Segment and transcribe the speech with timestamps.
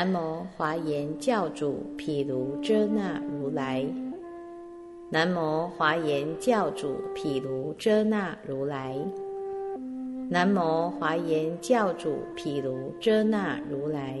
[0.00, 3.86] 南无华严教主毗卢遮那如来。
[5.10, 8.96] 南无华严教主毗卢遮那如来。
[10.30, 14.18] 南无华严教主毗卢遮那如来。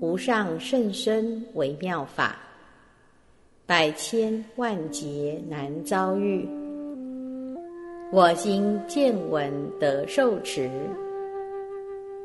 [0.00, 2.36] 无上甚深微妙法，
[3.66, 6.48] 百千万劫难遭遇。
[8.12, 10.70] 我今见闻得受持。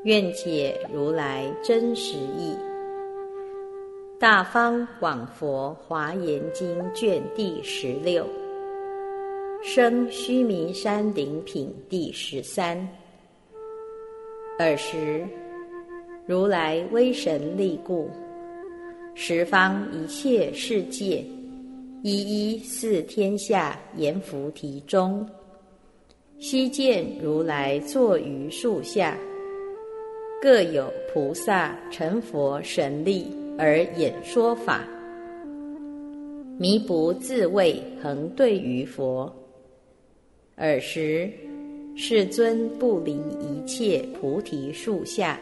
[0.03, 2.53] 愿解如来真实义，
[4.19, 8.27] 《大方广佛华严经》卷第十六，
[9.63, 12.77] 生须弥山顶品第十三。
[14.59, 15.25] 尔时，
[16.25, 18.09] 如来威神力故，
[19.15, 21.23] 十方一切世界，
[22.01, 25.25] 一一四天下阎浮提中，
[26.39, 29.17] 悉见如来坐于树下。
[30.43, 33.27] 各有菩萨成佛神力
[33.57, 34.85] 而演说法，
[36.59, 39.33] 弥不自谓恒对于佛。
[40.57, 41.31] 尔时
[41.95, 45.39] 世尊不离一切菩提树下，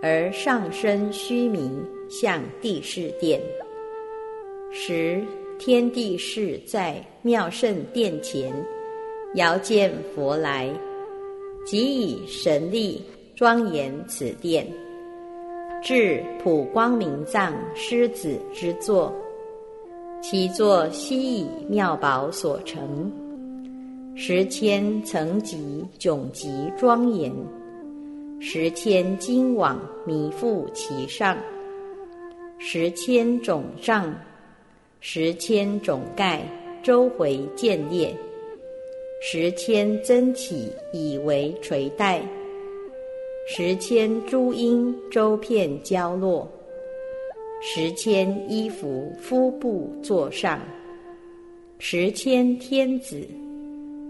[0.00, 1.68] 而上升须弥
[2.08, 3.40] 向地势殿。
[4.70, 5.20] 时
[5.58, 8.52] 天地势在妙圣殿前
[9.34, 10.72] 遥见佛来，
[11.66, 13.02] 即以神力。
[13.38, 14.66] 庄严此殿，
[15.80, 19.14] 至普光明藏狮子之座，
[20.20, 23.08] 其座悉以妙宝所成，
[24.16, 27.32] 十千层级迥极庄严，
[28.40, 31.38] 十千金网弥覆其上，
[32.58, 34.12] 十千种帐，
[34.98, 36.42] 十千种盖
[36.82, 38.12] 周回建列，
[39.22, 42.20] 十千增起以为垂带。
[43.50, 46.46] 十千诸缨周片交落，
[47.62, 50.60] 十千衣服敷布座上，
[51.78, 53.26] 十千天子，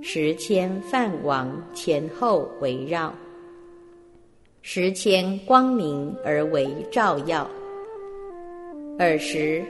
[0.03, 3.15] 十千梵王前后围绕，
[4.61, 7.49] 十千光明而为照耀。
[8.99, 9.63] 尔时，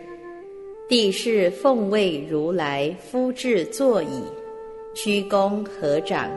[0.89, 4.23] 帝释奉为如来敷制座椅，
[4.95, 6.31] 屈躬合掌，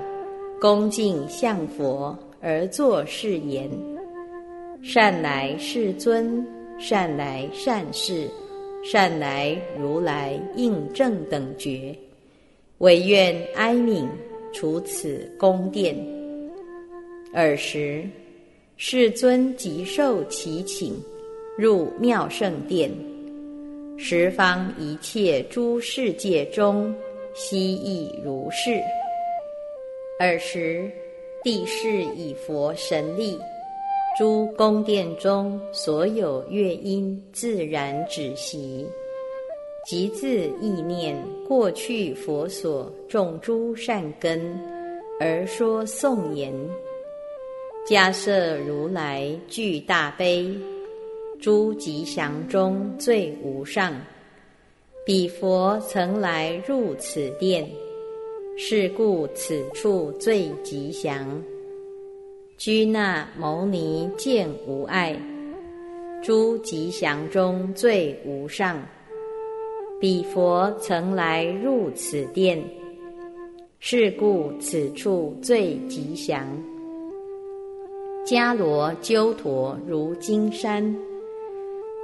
[0.60, 2.14] 恭敬向佛。
[2.44, 3.70] 而作是言
[4.82, 6.44] ：“善来世尊，
[6.80, 8.28] 善来善士，
[8.84, 11.96] 善来如来应正等觉，
[12.80, 14.08] 唯愿哀悯
[14.52, 15.96] 除此宫殿。”
[17.32, 18.04] 尔时，
[18.76, 21.00] 世尊即受其请，
[21.56, 22.90] 入妙圣殿。
[23.98, 26.92] 十方一切诸世界中，
[27.36, 28.82] 悉亦如是。
[30.20, 30.92] 尔时。
[31.44, 33.36] 地势以佛神力，
[34.16, 38.88] 诸宫殿中所有乐音自然止息，
[39.84, 40.28] 即自
[40.62, 44.56] 意念过去佛所种诸善根，
[45.20, 46.54] 而说颂言：
[47.90, 50.48] 迦设如来具大悲，
[51.40, 54.00] 诸吉祥中最无上，
[55.04, 57.68] 彼佛曾来入此殿。
[58.58, 61.42] 是故此处最吉祥。
[62.58, 65.20] 居那牟尼见无碍，
[66.22, 68.80] 诸吉祥中最无上。
[70.00, 72.64] 彼佛曾来入此殿，
[73.80, 76.46] 是故此处最吉祥。
[78.26, 80.96] 迦罗鸠陀如金山，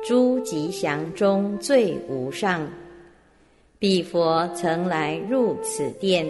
[0.03, 2.67] 诸吉祥中最无上。
[3.79, 6.25] 彼佛曾来入此殿，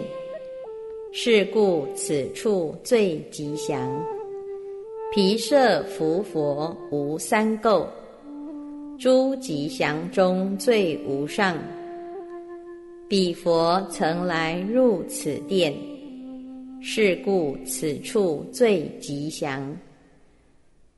[1.12, 4.04] 是故此处最吉祥。
[5.14, 7.86] 毗舍浮佛无三垢，
[8.98, 11.56] 诸吉祥中最无上。
[13.08, 15.74] 彼佛曾来入此殿，
[16.82, 19.74] 是故此处最吉祥。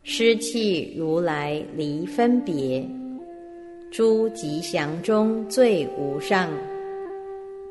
[0.02, 2.84] 湿气如来离分别。
[3.90, 6.48] 诸吉祥中最无上，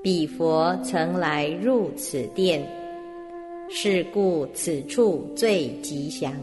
[0.04, 2.62] 彼佛曾来入此殿，
[3.70, 6.34] 是故此处最吉祥。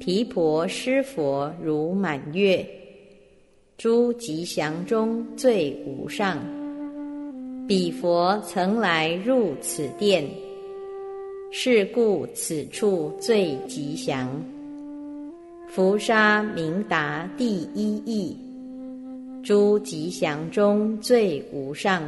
[0.00, 2.66] 毗婆施佛如满月，
[3.76, 6.38] 诸吉祥中最无上，
[7.68, 10.24] 彼佛曾来入此殿，
[11.50, 14.26] 是故此处最吉祥。
[15.74, 18.36] 福沙明达第一义，
[19.42, 22.02] 诸吉祥中最无上。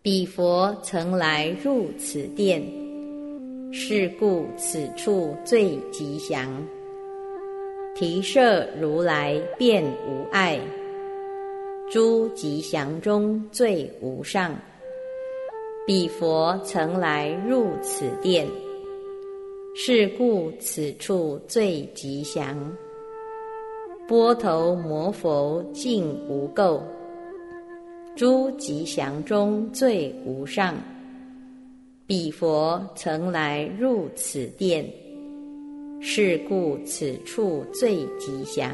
[0.00, 2.62] 彼佛曾来入此殿，
[3.70, 6.50] 是故此处最吉祥。
[7.94, 10.58] 提舍如来便无碍，
[11.90, 14.56] 诸吉祥中最无上。
[15.86, 18.48] 彼佛曾来入此殿，
[19.76, 22.56] 是故此处最吉祥。
[24.06, 26.80] 波头摩佛净无垢，
[28.14, 30.76] 诸吉祥中最无上。
[32.06, 34.88] 彼佛曾来入此殿，
[36.00, 38.70] 是故此处最吉祥。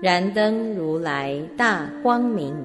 [0.00, 2.56] 燃灯如来大光明。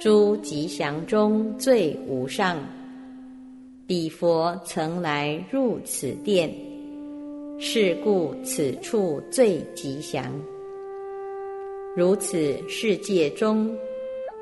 [0.00, 2.56] 诸吉祥中最无上，
[3.88, 6.54] 彼佛曾来入此殿，
[7.58, 10.30] 是故此处最吉祥。
[11.96, 13.74] 如此世界中，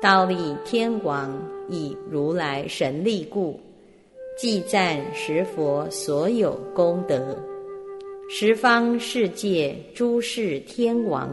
[0.01, 0.35] 倒立
[0.65, 3.57] 天王以如来神力故，
[4.37, 7.37] 即赞十佛所有功德，
[8.29, 11.29] 十方世界诸世天王，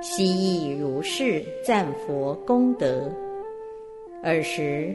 [0.00, 3.10] 悉亦如是赞佛功德。
[4.22, 4.94] 尔时，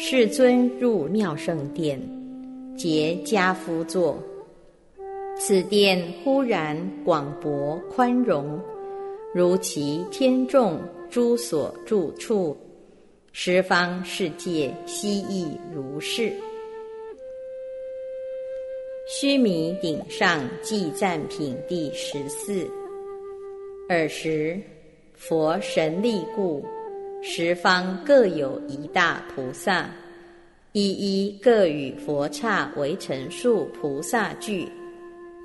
[0.00, 2.00] 世尊入妙圣殿，
[2.76, 4.16] 结跏趺坐。
[5.36, 8.60] 此殿忽然广博宽容，
[9.34, 10.78] 如其天众
[11.10, 12.56] 诸所住处，
[13.32, 16.32] 十方世界悉亦如是。
[19.08, 22.64] 须弥顶上记赞品第十四。
[23.88, 24.56] 尔时，
[25.16, 26.64] 佛神力故。
[27.20, 29.90] 十方各有一大菩萨，
[30.72, 34.68] 一一各与佛刹为成数菩萨聚，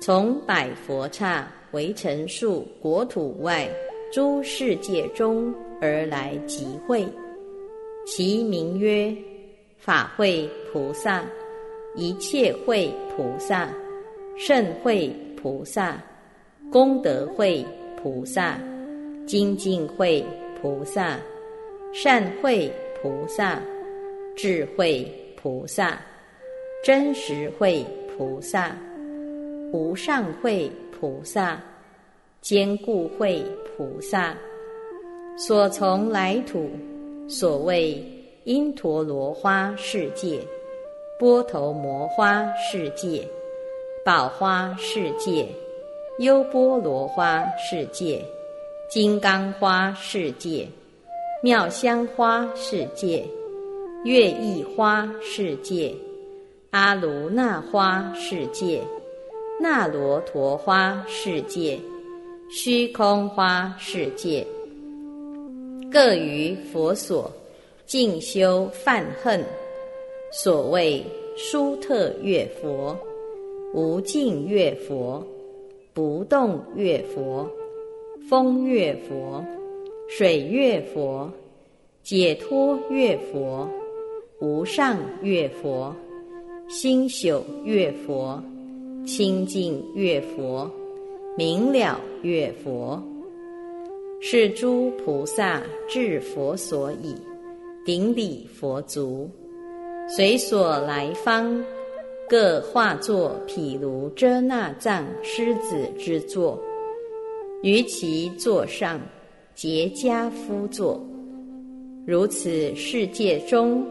[0.00, 3.68] 从百佛刹为成数国土外
[4.12, 7.04] 诸世界中而来集会，
[8.06, 9.14] 其名曰
[9.76, 11.24] 法会菩萨、
[11.96, 13.68] 一切会菩萨、
[14.38, 16.00] 盛会菩萨、
[16.70, 17.66] 功德会
[18.00, 18.58] 菩萨、
[19.26, 20.24] 精进会
[20.62, 21.18] 菩萨。
[21.96, 22.68] 善慧
[23.00, 23.62] 菩萨、
[24.36, 25.96] 智慧菩萨、
[26.82, 28.76] 真实慧菩萨、
[29.72, 31.62] 无上慧菩萨、
[32.40, 33.44] 坚固慧
[33.76, 34.36] 菩萨，
[35.38, 36.68] 所从来土，
[37.28, 38.04] 所谓
[38.42, 40.40] 因陀罗花世界、
[41.16, 43.24] 波头摩花世界、
[44.04, 45.46] 宝花世界、
[46.18, 48.20] 优波罗花世界、
[48.90, 50.66] 金刚花世界。
[51.44, 53.22] 妙香花世界、
[54.02, 55.94] 月意花世界、
[56.70, 58.80] 阿卢那花世界、
[59.60, 61.78] 那罗陀花世界、
[62.48, 64.42] 虚空花世界，
[65.92, 67.30] 各于佛所
[67.84, 69.44] 静修梵恨，
[70.32, 71.04] 所谓
[71.36, 72.98] 殊特月佛、
[73.74, 75.22] 无尽月佛、
[75.92, 77.46] 不动月佛、
[78.30, 79.44] 风月佛。
[80.06, 81.32] 水月佛、
[82.02, 83.68] 解脱月佛、
[84.40, 85.94] 无上月佛、
[86.68, 88.40] 心朽月佛、
[89.06, 90.70] 清净月佛、
[91.36, 93.02] 明了月佛，
[94.20, 97.16] 是诸菩萨至佛所以，
[97.84, 99.28] 顶礼佛足，
[100.06, 101.64] 随所来方，
[102.28, 106.62] 各化作毗卢遮那藏狮子之座，
[107.62, 109.00] 于其座上。
[109.54, 111.00] 结跏趺坐，
[112.04, 113.86] 如此世界中，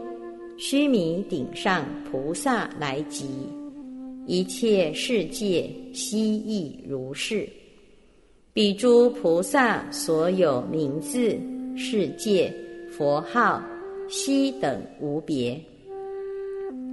[0.58, 3.26] 须弥顶上菩萨来集，
[4.26, 7.48] 一切世界悉亦如是。
[8.52, 11.36] 彼诸菩萨所有名字、
[11.76, 12.52] 世界、
[12.90, 13.62] 佛号，
[14.08, 15.58] 悉等无别。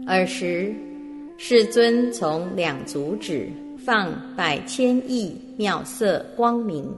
[0.07, 0.73] 尔时，
[1.37, 6.89] 世尊从两足指放百千亿妙色光明。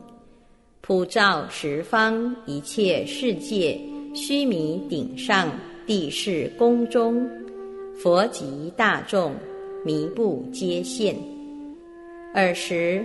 [0.86, 3.80] 普照十方一切世界，
[4.14, 5.50] 须弥顶上
[5.88, 7.26] 地势宫中，
[7.96, 9.34] 佛及大众
[9.86, 11.16] 弥不皆现。
[12.36, 13.02] 尔时，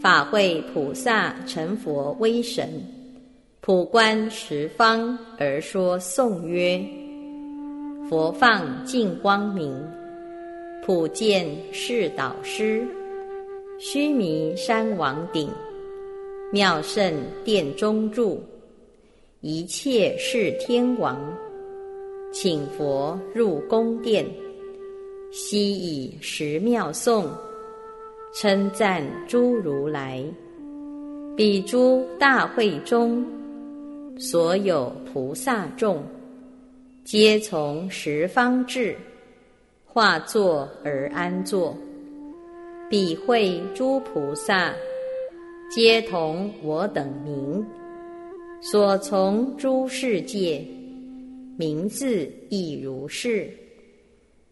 [0.00, 2.70] 法会菩萨成佛威神，
[3.60, 6.82] 普观十方而说颂曰：
[8.08, 9.78] 佛放净光明，
[10.86, 12.82] 普见是导师，
[13.78, 15.50] 须弥山王顶。
[16.52, 17.14] 妙圣
[17.44, 18.42] 殿中住，
[19.40, 21.16] 一切是天王，
[22.32, 24.26] 请佛入宫殿，
[25.30, 27.28] 悉以十妙颂
[28.34, 30.24] 称赞诸如来。
[31.36, 33.24] 彼诸大会中，
[34.18, 36.02] 所有菩萨众，
[37.04, 38.96] 皆从十方至，
[39.86, 41.76] 化作而安坐。
[42.90, 44.74] 彼会诸菩萨，
[45.72, 47.64] 皆同我等名，
[48.60, 50.66] 所从诸世界，
[51.56, 53.48] 名字亦如是。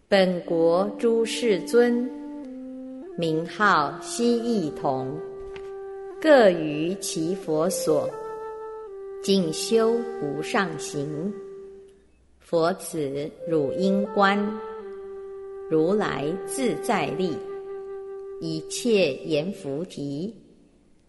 [0.06, 2.08] 本国诸世尊，
[3.16, 5.12] 名号悉异同，
[6.22, 8.08] 各于其佛所，
[9.20, 11.34] 静修无上行。
[12.38, 14.38] 佛子汝应观，
[15.68, 17.37] 如来自在力，
[18.40, 20.32] 一切言菩提，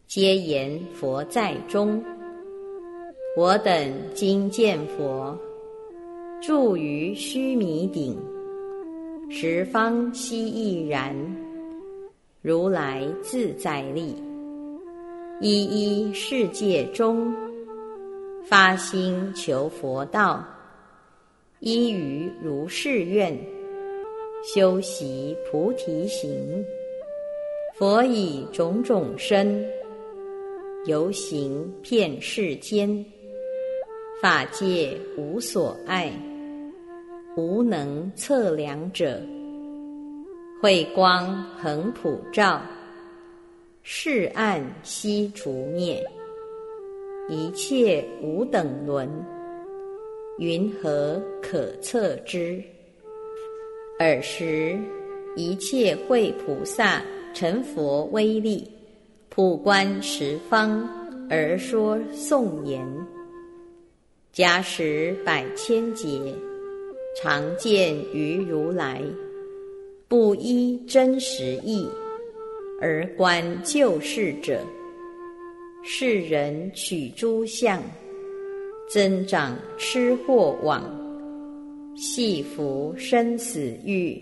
[0.10, 2.04] 皆言佛在中。
[3.38, 5.38] 我等今见佛，
[6.42, 8.18] 住于须弥顶。
[9.30, 11.16] 十方悉亦然，
[12.42, 14.16] 如来自在力，
[15.42, 17.32] 一一世界中，
[18.44, 20.44] 发心求佛道，
[21.60, 23.40] 依于如是愿，
[24.44, 26.66] 修习菩提行。
[27.78, 29.64] 佛以种种身，
[30.86, 33.06] 游行遍世间，
[34.22, 36.10] 法界无所碍。
[37.36, 39.22] 无能测量者，
[40.62, 42.62] 慧光恒普照，
[43.84, 46.02] 世暗悉除灭，
[47.28, 49.10] 一切无等伦，
[50.38, 52.64] 云何可测之？
[54.00, 54.78] 尔时
[55.36, 58.70] 一切慧菩萨成佛威力，
[59.30, 60.90] 普观十方
[61.30, 62.86] 而说颂言：
[64.34, 66.10] 假使百千劫。
[67.22, 69.02] 常见于如来，
[70.08, 71.88] 不依真实义
[72.82, 74.62] 而观救世者，
[75.84, 77.82] 世人取诸相，
[78.88, 80.84] 增长痴惑网，
[81.96, 84.22] 系服生死欲，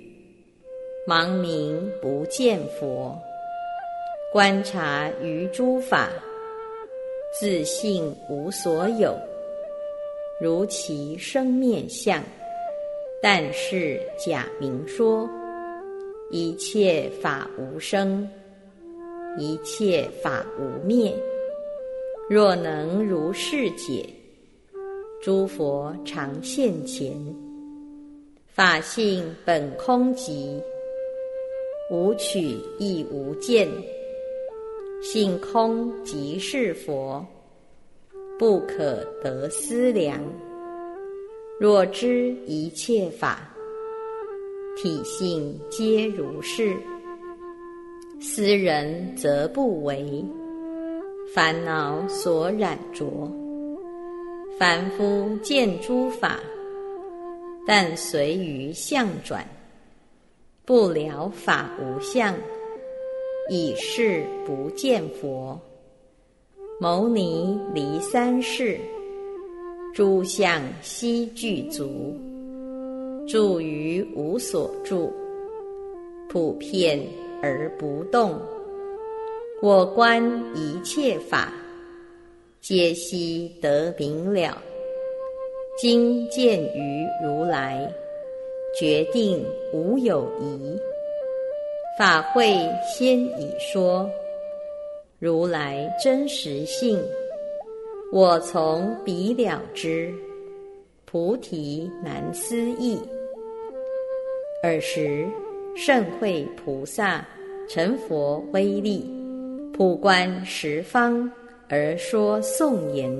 [1.07, 3.17] 盲名不见佛，
[4.37, 6.11] 观察于诸法，
[7.39, 9.17] 自信无所有，
[10.39, 12.23] 如其生面相。
[13.19, 15.27] 但是假名说，
[16.29, 18.29] 一切法无生，
[19.39, 21.11] 一切法无灭。
[22.29, 24.07] 若能如是解，
[25.19, 27.11] 诸佛常现前。
[28.45, 30.61] 法性本空寂，
[31.89, 33.67] 无取亦无见，
[35.01, 37.25] 性空即是佛，
[38.39, 40.19] 不可得思量。
[41.59, 43.47] 若知一切法
[44.75, 46.75] 体性皆如是，
[48.19, 50.23] 斯人则不为
[51.33, 53.05] 烦恼所染着。
[54.59, 56.39] 凡夫见诸法，
[57.67, 59.47] 但随于相转，
[60.65, 62.35] 不了法无相，
[63.49, 65.59] 以是不见佛。
[66.79, 68.79] 牟尼离三世。
[69.93, 72.15] 诸相悉具足，
[73.27, 75.11] 住于无所住，
[76.29, 76.99] 普遍
[77.41, 78.39] 而不动。
[79.59, 80.23] 我观
[80.53, 81.51] 一切法，
[82.61, 84.61] 皆悉得明了。
[85.79, 87.91] 今见于如来，
[88.79, 90.79] 决定无有疑。
[91.97, 94.07] 法会先已说，
[95.17, 97.03] 如来真实性。
[98.13, 100.13] 我从彼了之，
[101.05, 102.99] 菩提难思议。
[104.61, 105.25] 尔时
[105.75, 107.25] 甚会菩萨
[107.67, 109.03] 成佛威力，
[109.73, 111.27] 普观十方
[111.67, 113.11] 而说颂言：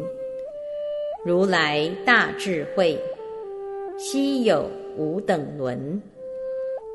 [1.25, 2.96] 如来大智慧，
[3.98, 6.00] 稀有无等伦，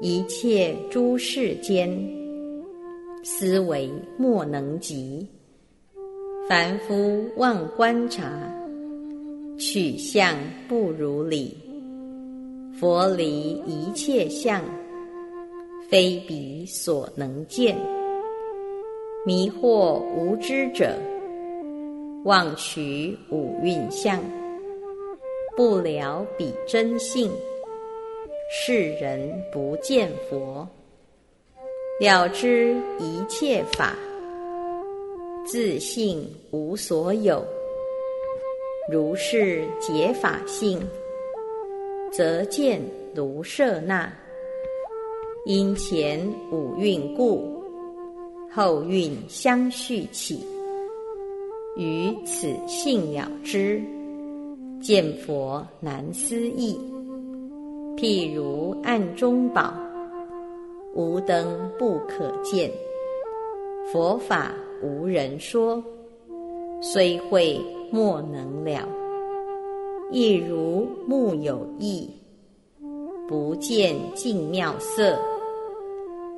[0.05, 1.89] 一切诸世间，
[3.23, 5.25] 思维莫能及。
[6.49, 8.29] 凡夫妄观察，
[9.57, 10.37] 取相
[10.69, 11.57] 不如理。
[12.81, 14.61] 佛离一切相，
[15.89, 17.79] 非彼所能见。
[19.25, 20.99] 迷惑无知者，
[22.25, 24.21] 妄取五蕴相，
[25.57, 27.31] 不了彼真性。
[28.55, 30.69] 世人不见佛，
[31.99, 33.97] 了知一切法。
[35.47, 37.43] 自性无所有，
[38.91, 40.79] 如是解法性，
[42.13, 42.79] 则见
[43.15, 44.13] 如舍那。
[45.47, 47.65] 因前五蕴故，
[48.51, 50.47] 后蕴相续起。
[51.79, 53.83] 于此性了之，
[54.83, 56.79] 见佛难思议。
[57.97, 59.73] 譬如暗中宝，
[60.95, 62.71] 无灯不可见。
[63.93, 65.83] 佛法无人说，
[66.81, 68.89] 虽会莫能了。
[70.11, 72.11] 亦如木有意，
[73.29, 75.19] 不见净妙色。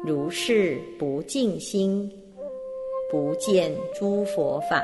[0.05, 2.11] 如是不净心，
[3.11, 4.83] 不见诸佛法。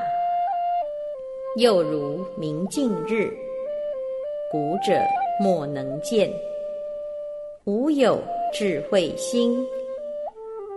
[1.57, 3.29] 又如明镜日，
[4.51, 4.93] 古者
[5.39, 6.31] 莫能见。
[7.63, 8.19] 无有
[8.51, 9.63] 智慧心，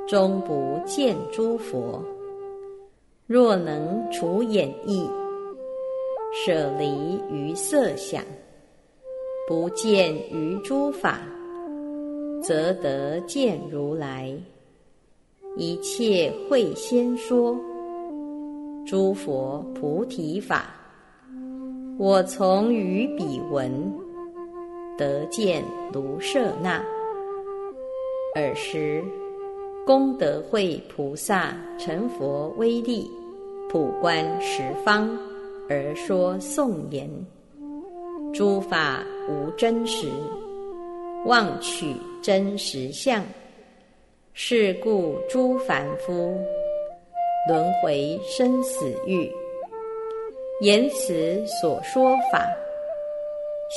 [0.07, 2.05] 终不见诸佛。
[3.27, 5.09] 若能除眼翳，
[6.35, 8.23] 舍离于色想，
[9.49, 11.23] 不见于诸法，
[12.43, 14.31] 则得见如来。
[15.57, 17.57] 一切会先说。
[18.87, 20.67] 诸佛菩提法，
[21.99, 23.91] 我从于彼闻，
[24.97, 26.83] 得见卢舍那。
[28.35, 29.03] 尔时，
[29.87, 33.11] 功德会菩萨成佛威力，
[33.71, 35.17] 普观十方，
[35.69, 37.09] 而说颂言：
[38.33, 40.09] 诸法无真实，
[41.27, 43.23] 妄取真实相。
[44.33, 46.37] 是故诸凡夫。
[47.47, 49.31] 轮回生死欲，
[50.63, 52.49] 言辞所说法，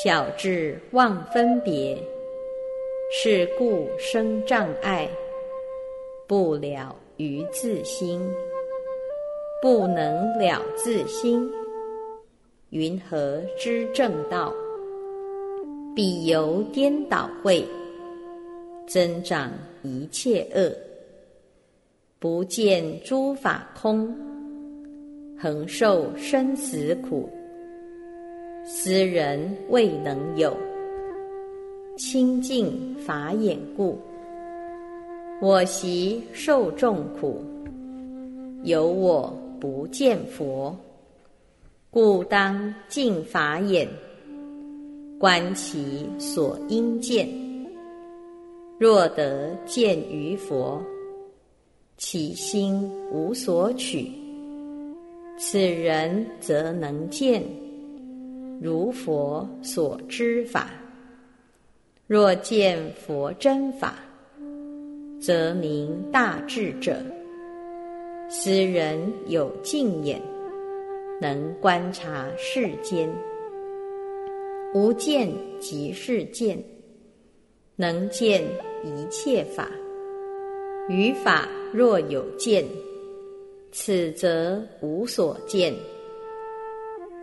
[0.04, 1.98] 小智妄分别，
[3.12, 5.10] 是故生障碍，
[6.28, 8.22] 不了于自心，
[9.60, 11.50] 不能了自心，
[12.70, 14.54] 云何知正道？
[15.96, 17.66] 彼由颠倒慧，
[18.88, 19.52] 增长
[19.82, 20.72] 一切恶。
[22.20, 24.16] 不见诸法空，
[25.40, 27.28] 恒受生死苦。
[28.70, 30.54] 斯人未能有。
[31.96, 33.98] 清净法眼故，
[35.42, 37.42] 我习受众苦，
[38.64, 40.78] 有我不见佛，
[41.90, 43.88] 故当净法眼，
[45.18, 47.26] 观其所应见。
[48.78, 50.84] 若得见于佛。
[51.96, 54.12] 其心无所取，
[55.40, 57.42] 此人则能见。
[58.62, 60.70] 如佛所知法。
[62.08, 63.96] 若见佛真法，
[65.20, 67.02] 则名大智者。
[68.30, 70.22] 斯人有净眼，
[71.22, 73.10] 能观察世间，
[74.74, 76.62] 无见即是见，
[77.76, 78.44] 能见
[78.84, 79.70] 一切法。
[80.90, 82.66] 于法若有见，
[83.72, 85.74] 此则无所见。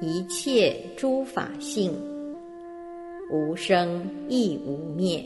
[0.05, 1.91] 一切诸法性，
[3.31, 5.25] 无生亦无灭。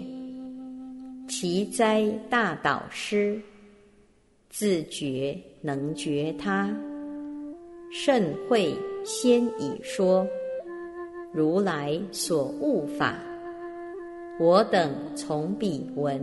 [1.29, 3.41] 其灾大导师，
[4.49, 6.73] 自觉能觉他。
[7.91, 8.73] 甚会
[9.05, 10.25] 先已说，
[11.33, 13.19] 如来所悟法，
[14.39, 16.21] 我等从彼闻。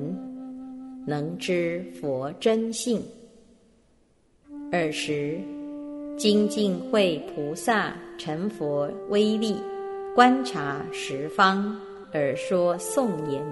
[1.05, 3.03] 能知佛真性。
[4.71, 5.39] 尔时，
[6.17, 9.57] 精进会菩萨成佛威力，
[10.15, 11.77] 观察十方
[12.13, 13.43] 而说颂言：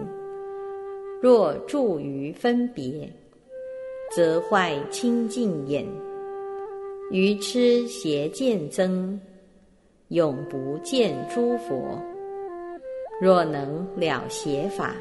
[1.21, 3.12] 若住于分别，
[4.15, 5.86] 则坏清净眼；
[7.12, 9.19] 愚痴邪见增，
[10.08, 12.02] 永不见诸佛。
[13.21, 14.95] 若能了邪法。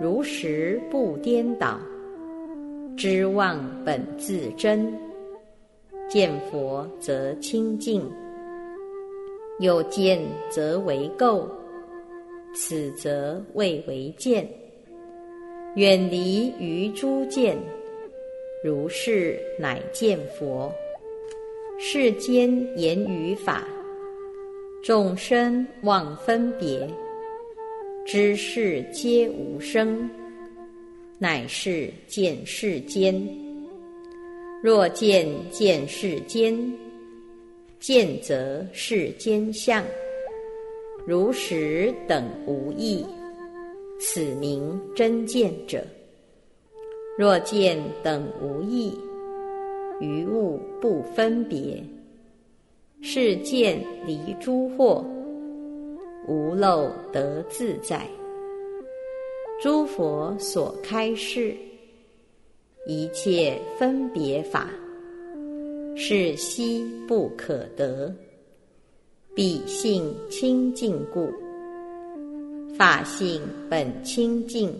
[0.00, 1.78] 如实不颠倒，
[2.96, 4.92] 知妄本自真，
[6.08, 8.02] 见佛则清净；
[9.58, 11.46] 有见则为垢，
[12.54, 14.48] 此则未为见。
[15.76, 17.56] 远离于诸见，
[18.62, 20.72] 如是乃见佛。
[21.78, 23.64] 世间言语法，
[24.82, 26.88] 众生妄分别。
[28.06, 30.08] 知世皆无生，
[31.18, 33.43] 乃是见世间。
[34.64, 36.58] 若见见世间，
[37.78, 39.84] 见则世间相，
[41.06, 43.04] 如实等无异，
[44.00, 45.84] 此名真见者。
[47.18, 48.98] 若见等无异，
[50.00, 51.84] 于物不分别，
[53.02, 55.04] 是见离诸惑。
[56.26, 58.08] 无漏得自在，
[59.60, 61.54] 诸佛所开示，
[62.86, 64.68] 一切分别法，
[65.96, 68.14] 是悉不可得。
[69.34, 71.32] 彼性清净故，
[72.76, 74.70] 法性本清净，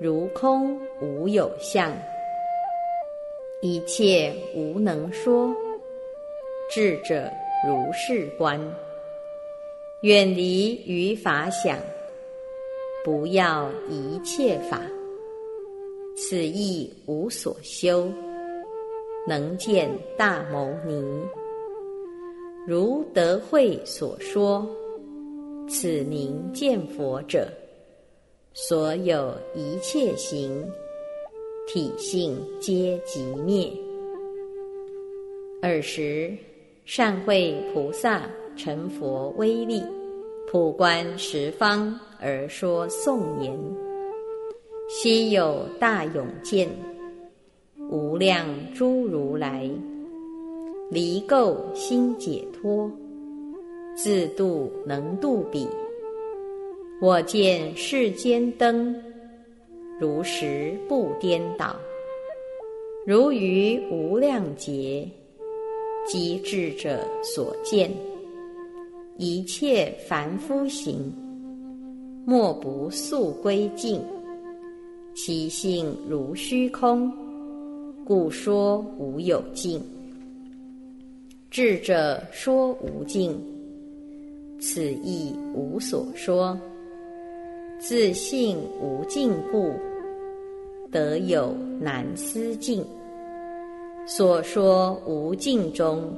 [0.00, 1.92] 如空无有相，
[3.60, 5.52] 一切无能说。
[6.70, 7.28] 智者
[7.66, 8.60] 如是观，
[10.02, 11.76] 远离于法想，
[13.04, 14.80] 不要一切法。
[16.20, 18.10] 此亦无所修，
[19.24, 21.00] 能见大牟尼。
[22.66, 24.68] 如德慧所说，
[25.68, 27.48] 此名见佛者，
[28.52, 30.68] 所有一切行，
[31.68, 33.70] 体性皆寂灭。
[35.62, 36.36] 尔时，
[36.84, 39.80] 善慧菩萨成佛威力，
[40.50, 43.87] 普观十方而说颂言。
[44.90, 46.66] 昔有大勇见，
[47.90, 49.70] 无量诸如来，
[50.90, 52.90] 离垢心解脱，
[53.94, 55.68] 自度能度彼。
[57.02, 58.96] 我见世间灯，
[60.00, 61.76] 如实不颠倒，
[63.04, 65.06] 如于无量劫，
[66.06, 67.92] 机智者所见，
[69.18, 71.12] 一切凡夫行，
[72.24, 74.00] 莫不速归净。
[75.20, 77.12] 其性如虚空，
[78.04, 79.82] 故说无有尽。
[81.50, 83.36] 智者说无尽，
[84.60, 86.56] 此亦无所说。
[87.80, 89.72] 自性无尽故，
[90.88, 92.84] 得有难思尽。
[94.06, 96.16] 所说无尽中，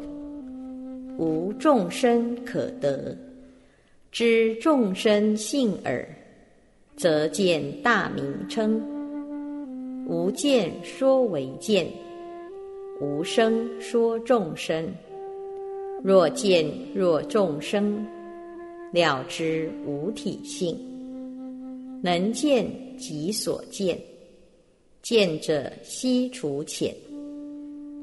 [1.16, 3.16] 无众生可得。
[4.12, 6.06] 知众生性耳。
[7.00, 8.78] 则见大名称，
[10.06, 11.86] 无见说为见，
[13.00, 14.86] 无声说众生。
[16.04, 18.06] 若见若众生，
[18.92, 20.78] 了知无体性。
[22.02, 22.66] 能见
[22.98, 23.98] 即所见，
[25.00, 26.94] 见者悉除浅，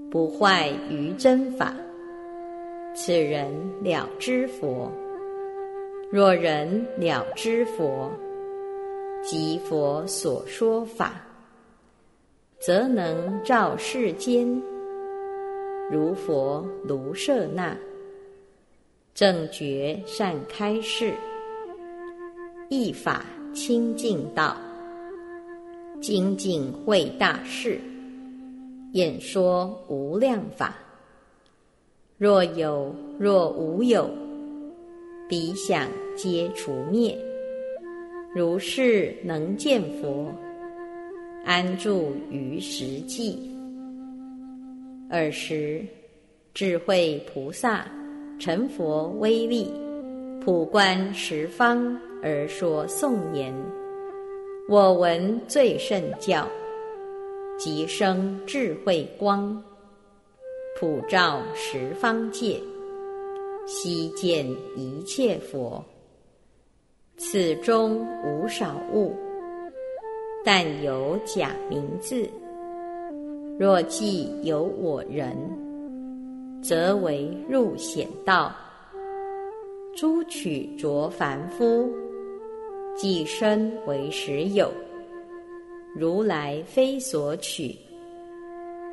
[0.10, 1.72] 不坏于真法。
[2.96, 3.48] 此人
[3.84, 4.92] 了知佛。
[6.12, 8.10] 若人了知佛。
[9.30, 11.22] 即佛所说法，
[12.60, 14.48] 则能照世间，
[15.92, 17.78] 如佛卢舍那，
[19.14, 21.14] 正觉善开示，
[22.70, 24.56] 一法清净道，
[26.00, 27.82] 精进会大事，
[28.94, 30.74] 演说无量法。
[32.18, 34.10] 若有若无有，
[35.28, 35.86] 彼想
[36.16, 37.27] 皆除灭。
[38.38, 40.32] 如是能见佛，
[41.44, 43.36] 安住于实际。
[45.10, 45.84] 尔时，
[46.54, 47.88] 智慧菩萨
[48.38, 49.74] 成佛威力，
[50.40, 53.52] 普观十方而说颂言：
[54.70, 56.48] 我闻最胜教，
[57.58, 59.60] 即生智慧光，
[60.80, 62.62] 普照十方界，
[63.66, 64.46] 悉见
[64.76, 65.84] 一切佛。
[67.20, 69.12] 此中无少物，
[70.46, 72.30] 但有假名字。
[73.58, 75.36] 若既有我人，
[76.62, 78.56] 则为入显道。
[79.96, 81.90] 诸取着凡夫，
[82.96, 84.72] 既身为实有。
[85.96, 87.76] 如来非所取，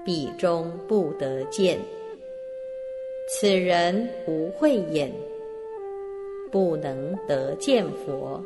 [0.03, 1.79] 彼中不得见。
[3.29, 5.13] 此人无慧眼。
[6.55, 8.41] 不能得见佛，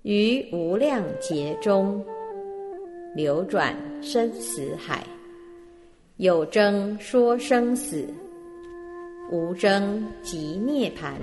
[0.00, 2.02] 于无量劫中
[3.14, 5.06] 流转生死海，
[6.16, 8.08] 有争说生死，
[9.30, 11.20] 无争即涅盘。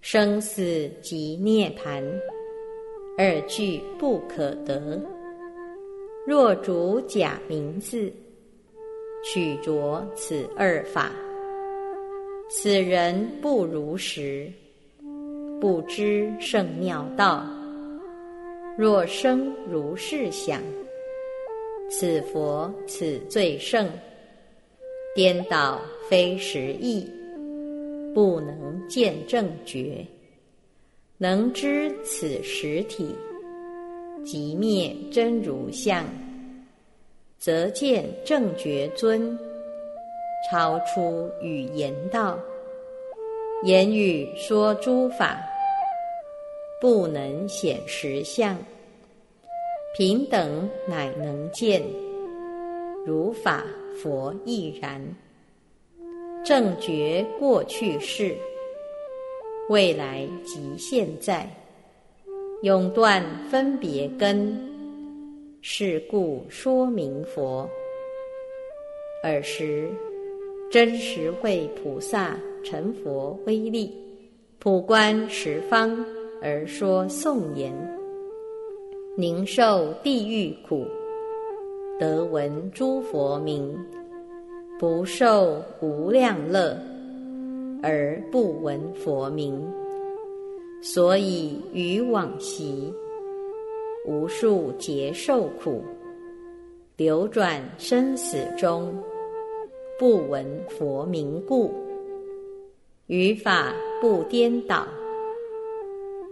[0.00, 2.02] 生死即涅盘，
[3.18, 4.98] 二句不可得。
[6.26, 8.10] 若主假名字，
[9.22, 11.12] 取着此二法。
[12.50, 14.50] 此人不如实，
[15.60, 17.46] 不知圣妙道。
[18.76, 20.62] 若生如是想，
[21.90, 23.86] 此佛此最胜，
[25.14, 27.06] 颠倒非实义，
[28.14, 30.04] 不能见正觉。
[31.18, 33.14] 能知此实体，
[34.24, 36.06] 即灭真如相，
[37.38, 39.38] 则见正觉尊。
[40.46, 42.38] 超出语言道，
[43.64, 45.38] 言语说诸法，
[46.80, 48.56] 不能显实相。
[49.96, 51.82] 平等乃能见，
[53.04, 53.64] 如法
[54.00, 55.02] 佛亦然。
[56.44, 58.36] 正觉过去世，
[59.68, 61.48] 未来及现在，
[62.62, 64.56] 永断分别根，
[65.62, 67.68] 是故说明佛。
[69.24, 69.90] 尔时，
[70.70, 73.90] 真实会菩萨成佛威力，
[74.58, 76.04] 普观十方
[76.42, 77.72] 而说颂言：
[79.16, 80.84] 宁受地狱苦，
[81.98, 83.74] 得闻诸佛名，
[84.78, 86.76] 不受无量乐，
[87.82, 89.58] 而不闻佛名。
[90.82, 92.92] 所以于往昔
[94.06, 95.82] 无数劫受苦，
[96.98, 98.94] 流转生死中，
[99.98, 101.74] 不闻佛名故，
[103.08, 104.86] 于法不颠倒，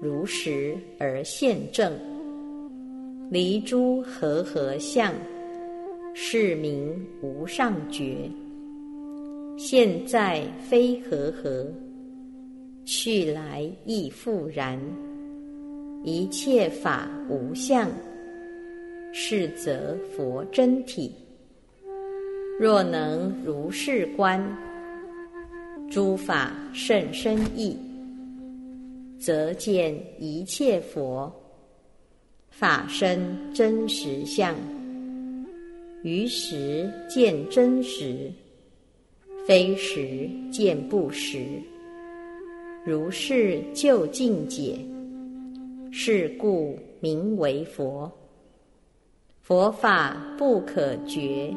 [0.01, 1.93] 如实而现正，
[3.29, 5.13] 离诸和合相，
[6.15, 8.31] 是名无上觉。
[9.59, 11.67] 现在非和合。
[12.85, 14.81] 去来亦复然，
[16.05, 17.91] 一切法无相，
[19.13, 21.11] 是则佛真体。
[22.59, 24.43] 若能如是观，
[25.91, 27.77] 诸法甚深义，
[29.19, 31.31] 则见一切佛
[32.49, 34.57] 法身真实相。
[36.03, 38.33] 于时见真实，
[39.47, 41.45] 非实见不实。
[42.87, 44.79] 如是就境解，
[45.93, 48.11] 是故名为佛。
[49.43, 51.55] 佛法不可觉，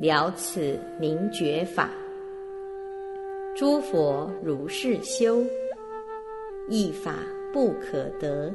[0.00, 1.90] 了此名觉法。
[3.56, 5.44] 诸佛如是修，
[6.68, 7.18] 一法
[7.52, 8.52] 不可得。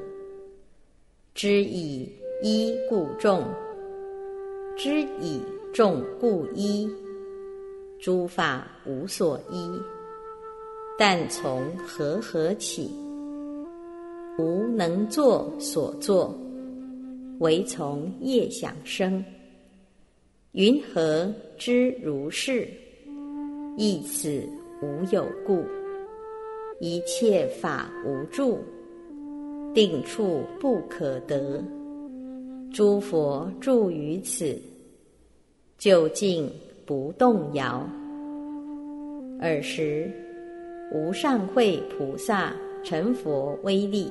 [1.34, 2.12] 知以
[2.44, 3.44] 一故众，
[4.76, 5.42] 知以
[5.74, 6.90] 众故一，
[8.00, 9.72] 诸法无所依。
[10.98, 12.92] 但从和合起，
[14.38, 16.38] 无能作所作，
[17.40, 19.24] 唯从业想生。
[20.60, 22.68] 云何知如是？
[23.78, 24.44] 亦此
[24.82, 25.64] 无有故。
[26.82, 28.60] 一切法无住，
[29.74, 31.64] 定处不可得。
[32.74, 34.62] 诸佛住于此，
[35.78, 36.52] 究竟
[36.86, 37.90] 不动摇。
[39.40, 40.12] 尔时。
[40.92, 44.10] 无上会菩萨成佛威力，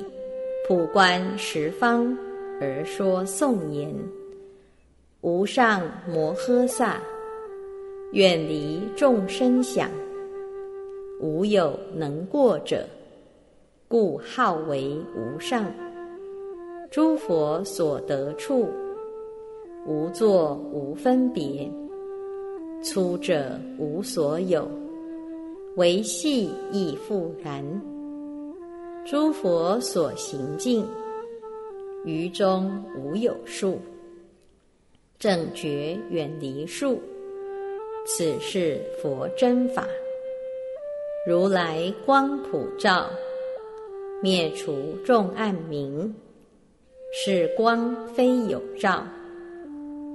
[0.67, 2.17] 普观十方
[2.59, 3.95] 而说颂言：
[5.21, 7.03] 无上摩诃萨，
[8.13, 9.91] 远离众生想，
[11.21, 12.87] 无有能过者，
[13.89, 15.67] 故号为无上。
[16.89, 18.69] 诸佛所得处，
[19.89, 21.69] 无作无分别，
[22.81, 24.71] 粗者无所有。
[25.75, 27.65] 为细亦复然。
[29.05, 30.87] 诸佛所行境，
[32.05, 33.81] 于中无有数。
[35.19, 37.03] 正觉远离树，
[38.07, 39.85] 此是佛真法。
[41.27, 43.11] 如来光普照，
[44.23, 46.15] 灭除众暗明。
[47.11, 49.05] 是光非有照，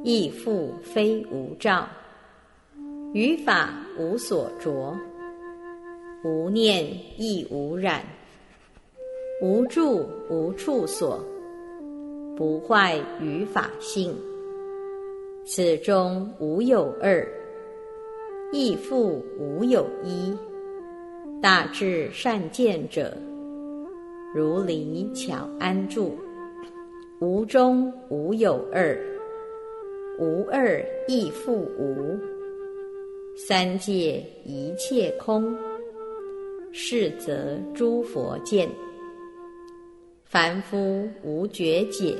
[0.05, 1.85] 亦复非无照。
[3.13, 4.97] 于法无所着。
[6.23, 6.85] 无念
[7.17, 8.05] 亦无染，
[9.41, 11.21] 无住无处所，
[12.37, 14.15] 不坏于法性。
[15.45, 17.27] 此中无有二，
[18.53, 20.33] 亦复无有一。
[21.41, 23.15] 大智善见者，
[24.33, 26.17] 如离巧安住，
[27.19, 28.97] 无中无有二，
[30.17, 32.17] 无二亦复无。
[33.35, 35.53] 三界一切空。
[36.71, 38.67] 是则诸佛见，
[40.23, 42.17] 凡夫无觉解，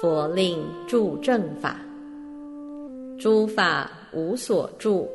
[0.00, 1.80] 佛令住正法，
[3.16, 5.08] 诸法无所住，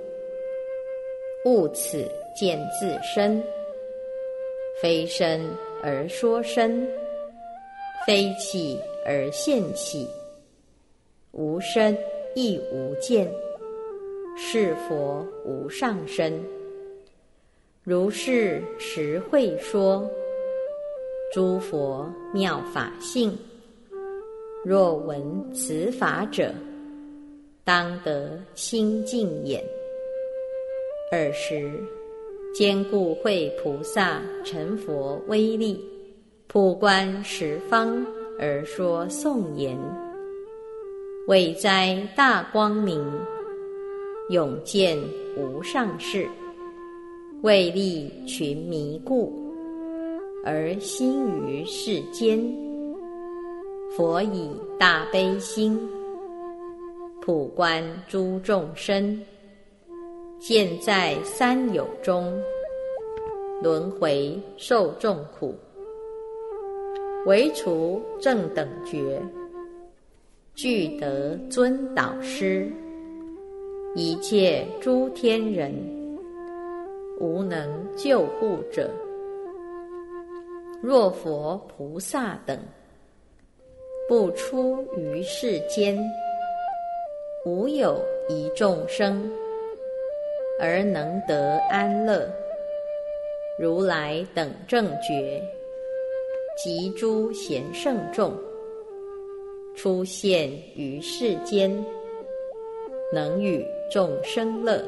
[1.45, 3.43] 悟此见自身，
[4.81, 5.41] 非身
[5.83, 6.87] 而说身，
[8.07, 10.07] 非起而现起，
[11.31, 11.95] 无身
[12.33, 13.29] 亦无见，
[14.37, 16.41] 是佛无上身。
[17.83, 20.09] 如是实会说，
[21.33, 23.37] 诸佛妙法性。
[24.65, 25.21] 若闻
[25.53, 26.53] 此法者，
[27.63, 29.63] 当得清净眼。
[31.13, 31.71] 尔时，
[32.53, 35.81] 坚固会菩萨成佛威力，
[36.47, 38.05] 普观十方
[38.37, 39.77] 而说颂言：
[41.27, 43.01] 伟哉大光明，
[44.29, 44.97] 永见
[45.37, 46.27] 无上士。
[47.43, 49.31] 为利群迷故，
[50.43, 52.68] 而心于世间。
[53.97, 55.77] 佛以大悲心，
[57.21, 59.19] 普观诸众生，
[60.39, 62.39] 见在三有中，
[63.63, 65.55] 轮回受众苦，
[67.25, 69.19] 唯除正等觉，
[70.53, 72.71] 具得尊导师，
[73.95, 75.73] 一切诸天人，
[77.19, 78.89] 无能救护者。
[80.79, 82.55] 若佛菩萨等。
[84.09, 85.95] 不出于世间，
[87.45, 89.31] 无有一众生
[90.59, 92.27] 而能得安乐。
[93.59, 95.39] 如来等正觉
[96.57, 98.33] 及诸贤圣众
[99.75, 101.71] 出现于世间，
[103.13, 104.83] 能与众生乐。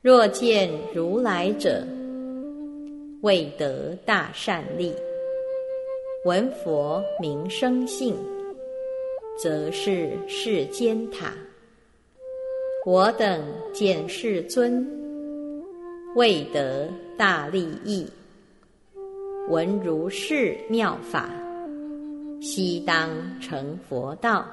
[0.00, 1.84] 若见如来者，
[3.20, 4.94] 未得大善利。
[6.26, 8.12] 闻佛名声信，
[9.40, 11.32] 则是世间塔。
[12.84, 14.84] 我等见世尊，
[16.16, 18.04] 未得大利益。
[19.48, 21.30] 闻如是妙法，
[22.40, 23.08] 悉当
[23.40, 24.44] 成佛道。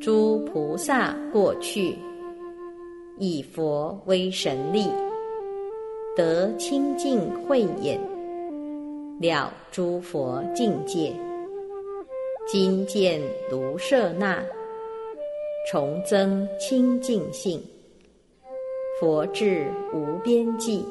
[0.00, 1.98] 诸菩萨过去，
[3.18, 4.88] 以佛威神力，
[6.16, 8.00] 得清净慧眼。
[9.20, 11.12] 了诸佛境界，
[12.46, 14.44] 今见卢舍那，
[15.70, 17.62] 重增清净性。
[18.98, 20.84] 佛智无边际，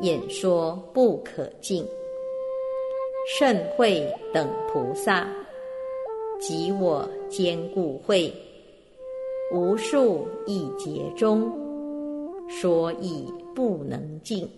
[0.00, 1.86] 演说不可尽。
[3.38, 5.28] 甚会等菩萨，
[6.40, 8.32] 及我坚固会，
[9.52, 11.50] 无数亿劫中，
[12.48, 14.48] 说亦不能尽。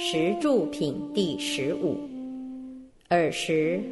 [0.00, 1.98] 十住品第十五。
[3.08, 3.82] 尔时，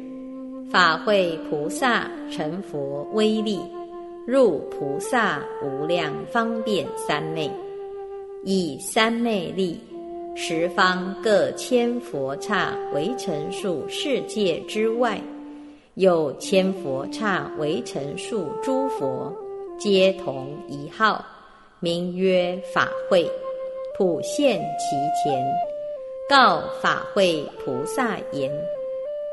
[0.71, 3.59] 法会菩萨成佛威力，
[4.25, 7.51] 入菩萨无量方便三昧，
[8.45, 9.77] 以三昧力，
[10.33, 15.19] 十方各千佛刹为成数世界之外，
[15.95, 19.35] 有千佛刹为成数诸佛，
[19.77, 21.21] 皆同一号，
[21.81, 23.29] 名曰法会，
[23.97, 25.45] 普现其前。
[26.29, 28.51] 告法会菩萨言：“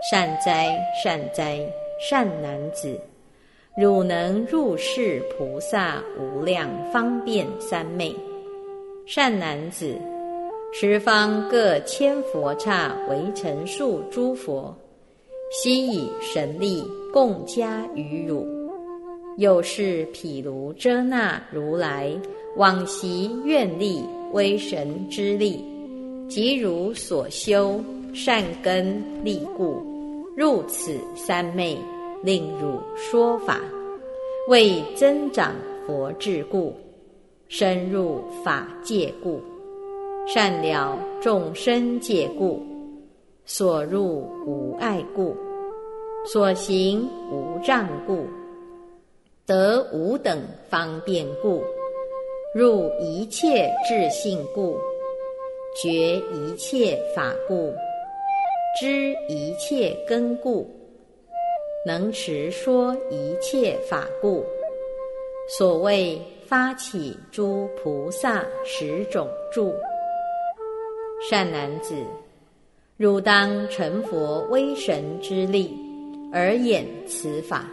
[0.09, 1.59] 善哉，善哉，
[1.99, 2.97] 善男子！
[3.77, 8.15] 汝能入世菩萨无量方便三昧。
[9.07, 9.99] 善男子，
[10.73, 14.73] 十方各千佛刹为成数诸佛，
[15.51, 18.47] 悉以神力共加于汝。
[19.37, 22.17] 又是毗卢遮那如来
[22.57, 25.65] 往昔愿力威神之力。”
[26.29, 27.81] 即如所修
[28.15, 29.83] 善根利故，
[30.37, 31.77] 入此三昧，
[32.23, 33.61] 令汝说法，
[34.49, 35.53] 为增长
[35.87, 36.75] 佛智故，
[37.49, 39.41] 深入法界故，
[40.27, 42.61] 善了众生界故，
[43.45, 45.37] 所入无碍故，
[46.27, 48.27] 所行无障故，
[49.47, 51.63] 得无等方便故，
[52.55, 54.75] 入一切智性故。
[55.75, 55.91] 觉
[56.33, 57.75] 一切法故，
[58.81, 60.71] 知一切根故，
[61.85, 64.45] 能持说一切法故。
[65.49, 69.75] 所谓发起诸菩萨十种住。
[71.29, 71.97] 善男子，
[72.97, 75.77] 汝当成佛威神之力
[76.33, 77.69] 而演此法。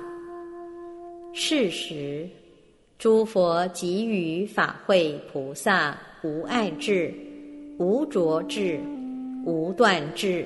[1.33, 2.27] 是时，
[2.97, 7.13] 诸佛给予法会菩萨无碍智。
[7.77, 8.79] 无着智，
[9.45, 10.45] 无断智，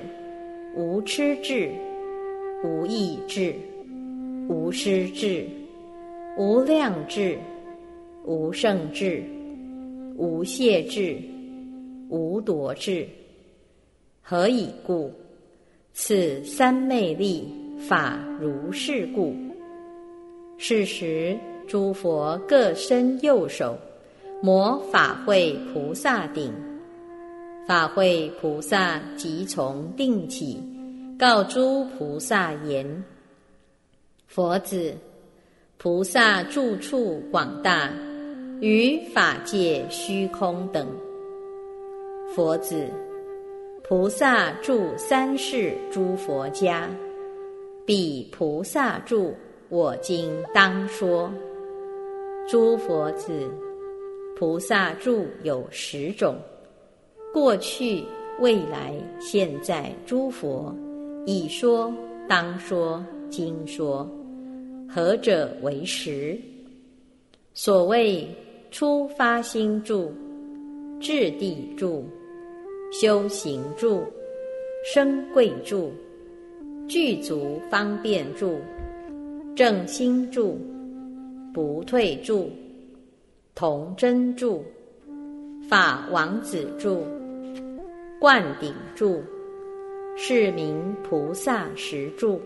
[0.74, 1.70] 无痴智，
[2.64, 3.54] 无意智，
[4.48, 5.46] 无失智，
[6.38, 7.38] 无量智，
[8.24, 9.22] 无胜智，
[10.16, 11.18] 无懈智，
[12.08, 13.06] 无夺智。
[14.22, 15.12] 何以故？
[15.92, 17.48] 此三昧力
[17.78, 19.34] 法如是故。
[20.58, 23.76] 是时，诸佛各伸右手，
[24.42, 26.52] 摩法会菩萨顶。
[27.66, 30.62] 法会菩萨即从定起，
[31.18, 33.04] 告诸菩萨言
[34.28, 34.94] ：“佛子，
[35.76, 37.90] 菩萨住处广大，
[38.60, 40.86] 于法界虚空等。
[42.32, 42.86] 佛子，
[43.82, 46.88] 菩萨住三世诸佛家，
[47.84, 49.34] 彼菩萨住，
[49.70, 51.28] 我今当说。
[52.48, 53.50] 诸佛子，
[54.38, 56.36] 菩萨住有十种。”
[57.32, 58.02] 过去、
[58.40, 60.74] 未来、现在，诸佛
[61.26, 61.92] 已说、
[62.28, 64.08] 当说、今说，
[64.88, 66.38] 何者为实？
[67.52, 68.26] 所谓
[68.70, 70.12] 初发心住、
[71.00, 72.04] 智地住、
[72.92, 74.02] 修行住、
[74.84, 75.90] 生贵住、
[76.88, 78.58] 具足方便住、
[79.54, 80.58] 正心住、
[81.52, 82.50] 不退住、
[83.54, 84.62] 同真住、
[85.68, 87.04] 法王子住、
[88.20, 89.20] 灌顶住，
[90.16, 92.40] 是名菩萨实住。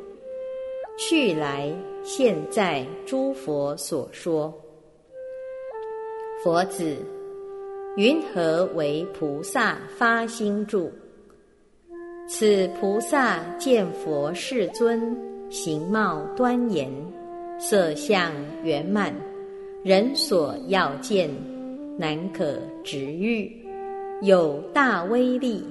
[0.99, 1.71] 去来
[2.03, 4.53] 现在诸佛所说。
[6.43, 6.97] 佛子，
[7.97, 10.91] 云何为菩萨发心住？
[12.27, 15.15] 此菩萨见佛世尊
[15.51, 16.91] 形貌端严，
[17.59, 19.15] 色相圆满，
[19.85, 21.29] 人所要见，
[22.01, 23.55] 难可直喻，
[24.23, 25.63] 有大威力。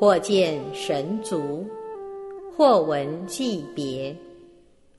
[0.00, 1.64] 或见神足，
[2.56, 4.12] 或闻记别，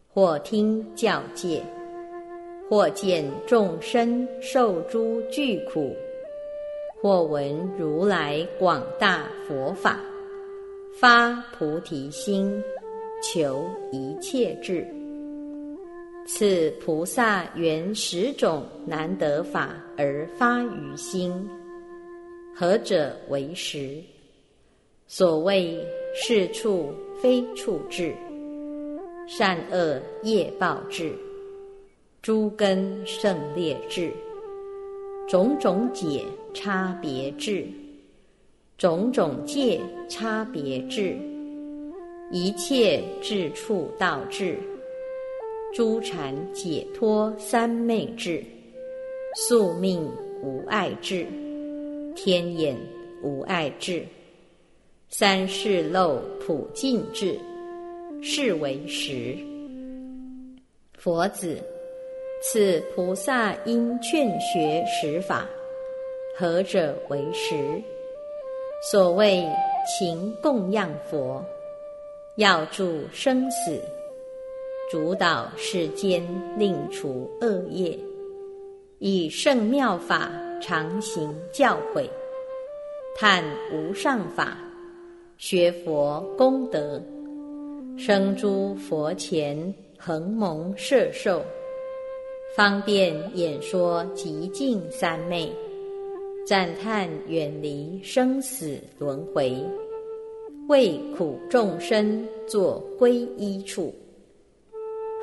[0.07, 1.61] 或听教戒。
[2.69, 5.93] 或见众生受诸巨苦，
[7.01, 9.99] 或闻如来广大佛法，
[10.97, 12.63] 发菩提心，
[13.21, 14.87] 求一切智。
[16.25, 21.31] 此菩萨缘十种难得法而发于心，
[22.55, 24.01] 何者为实？
[25.05, 28.15] 所谓是处非处智，
[29.27, 31.13] 善恶业报智。
[32.21, 34.09] 诸根胜劣智，
[35.27, 37.67] 种种解差别智，
[38.77, 41.17] 种种界差别智，
[42.31, 44.57] 一切智处道智，
[45.75, 48.43] 诸禅解脱三昧智，
[49.35, 50.07] 宿命
[50.43, 51.25] 无碍智，
[52.15, 52.77] 天眼
[53.23, 54.05] 无碍智，
[55.09, 57.39] 三世漏普尽智，
[58.21, 59.35] 是为实。
[60.95, 61.57] 佛子。
[62.45, 65.47] 此菩萨因劝学实法，
[66.37, 67.55] 何者为实？
[68.91, 69.43] 所谓
[69.87, 71.41] 勤供养佛，
[72.35, 73.81] 要助生死，
[74.91, 76.23] 主导世间，
[76.57, 77.97] 令除恶业，
[78.99, 80.31] 以圣妙法
[80.61, 82.07] 常行教诲，
[83.15, 84.57] 探无上法，
[85.37, 87.01] 学佛功德，
[87.97, 91.41] 生诸佛前恒蒙摄受。
[92.55, 95.51] 方便演说极尽三昧，
[96.45, 99.57] 赞叹远离生死轮回，
[100.67, 103.91] 为苦众生作皈依处。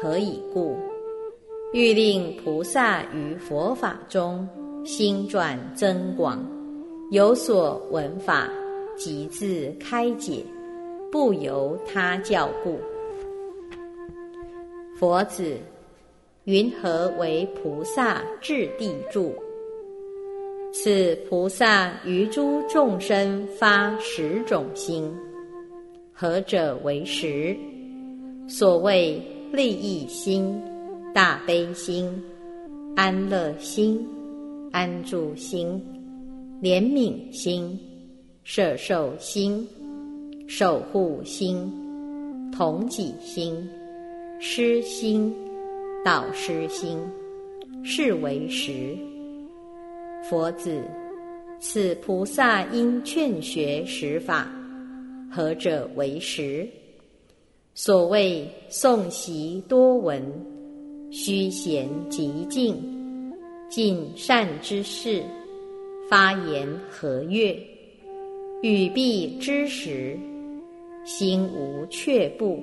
[0.03, 0.79] 何以故？
[1.75, 4.49] 欲令菩萨于佛法中
[4.83, 6.43] 心转增广，
[7.11, 8.49] 有所闻法，
[8.97, 10.43] 即自开解，
[11.13, 12.79] 不由他教故。
[14.97, 15.59] 佛子。
[16.45, 19.35] 云何为菩萨至地住？
[20.73, 25.15] 此菩萨于诸众生发十种心，
[26.15, 27.55] 何者为实？
[28.49, 29.23] 所谓
[29.53, 30.61] 利益心、
[31.13, 32.09] 大悲心、
[32.95, 34.07] 安乐心、
[34.71, 35.83] 安住心、
[36.63, 37.79] 怜悯心、
[38.45, 39.67] 摄受心、
[40.47, 41.71] 守护心、
[42.53, 43.69] 同己心、
[44.41, 45.35] 施心。
[46.03, 46.99] 导师心，
[47.85, 48.97] 是为实。
[50.23, 50.83] 佛子，
[51.59, 54.51] 此菩萨因劝学实法，
[55.31, 56.67] 何者为实？
[57.73, 60.23] 所谓诵习多闻，
[61.11, 62.77] 虚闲极静，
[63.71, 65.23] 尽善之事，
[66.09, 67.57] 发言和悦，
[68.63, 70.19] 语必知时，
[71.05, 72.61] 心无却步，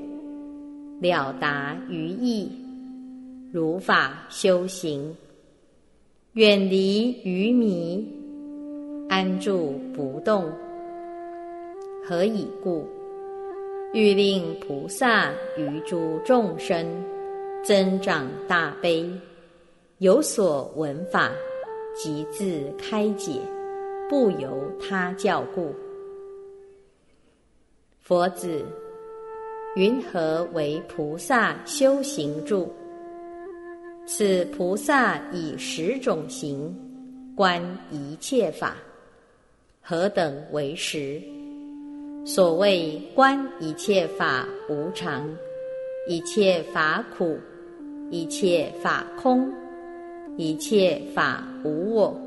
[0.99, 2.51] 了达于意。
[3.53, 5.16] 如法修行，
[6.34, 8.05] 远离愚迷，
[9.08, 10.51] 安住不动。
[12.03, 12.86] 何以故？
[13.93, 16.85] 欲令菩萨于诸众生
[17.63, 19.09] 增长大悲，
[19.99, 21.31] 有所闻法，
[21.95, 23.39] 即自开解，
[24.09, 25.73] 不由他教故。
[28.01, 28.61] 佛子，
[29.77, 32.69] 云何为菩萨修行住？
[34.05, 36.75] 此菩萨以十种行
[37.35, 38.75] 观一切法，
[39.81, 41.21] 何等为实？
[42.28, 45.25] 所谓观一切法无常，
[46.09, 47.39] 一切法苦，
[48.11, 49.49] 一切法空，
[50.36, 52.19] 一切法无我，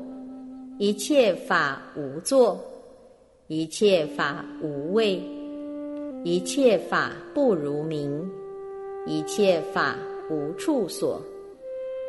[0.79, 2.59] 一切法无作，
[3.45, 5.21] 一切法无畏，
[6.23, 8.27] 一切法不如名，
[9.05, 9.95] 一切法
[10.31, 11.21] 无处所，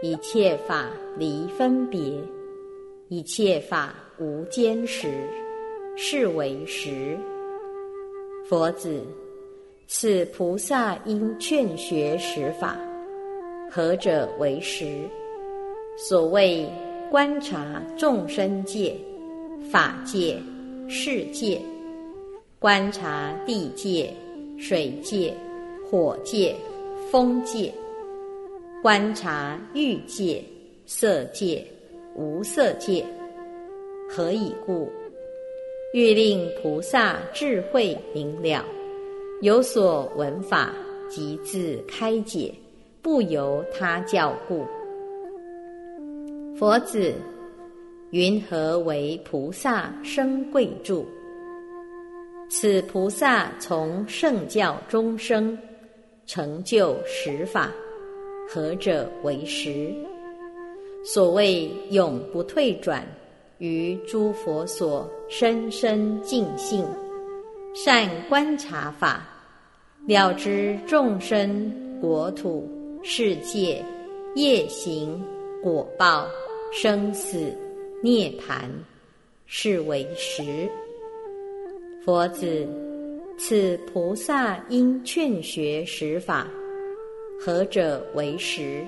[0.03, 0.89] 一切法
[1.19, 2.01] 离分别，
[3.09, 5.09] 一切法无间实，
[5.95, 7.19] 是为实。
[8.53, 9.03] 佛子，
[9.87, 12.77] 此菩萨应劝学实法，
[13.71, 15.09] 何者为实？
[15.97, 16.71] 所谓
[17.11, 18.95] 观察众生界、
[19.71, 20.39] 法界。
[20.87, 21.59] 世界，
[22.59, 24.13] 观察地界、
[24.59, 25.35] 水界、
[25.91, 26.55] 火界、
[27.11, 27.73] 风界，
[28.83, 30.45] 观察欲界、
[30.85, 31.67] 色界、
[32.15, 33.03] 无色界。
[34.11, 34.93] 何以故？
[35.93, 38.65] 欲令菩萨智慧明了，
[39.43, 40.75] 有所闻法，
[41.07, 42.51] 即自开解，
[43.03, 44.65] 不由他教故。
[46.57, 47.13] 佛子。
[48.11, 51.07] 云何为菩萨生贵住？
[52.49, 55.57] 此菩萨从圣教中生，
[56.27, 57.71] 成就实法，
[58.49, 59.95] 何者为实？
[61.05, 63.03] 所谓永不退转，
[63.63, 66.85] 于诸佛所深深净性，
[67.73, 69.25] 善观察法，
[70.05, 72.69] 了知众生国土
[73.05, 73.81] 世界
[74.35, 75.25] 业行
[75.63, 76.27] 果报
[76.73, 77.57] 生死。
[78.03, 78.69] 涅盘，
[79.47, 80.69] 是为实。
[82.05, 82.67] 佛子，
[83.39, 86.49] 此菩萨应劝学实法，
[87.39, 88.85] 何者为实？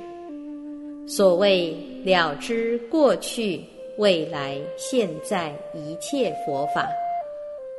[1.06, 3.60] 所谓了知过去、
[3.96, 6.88] 未来、现在一切佛法，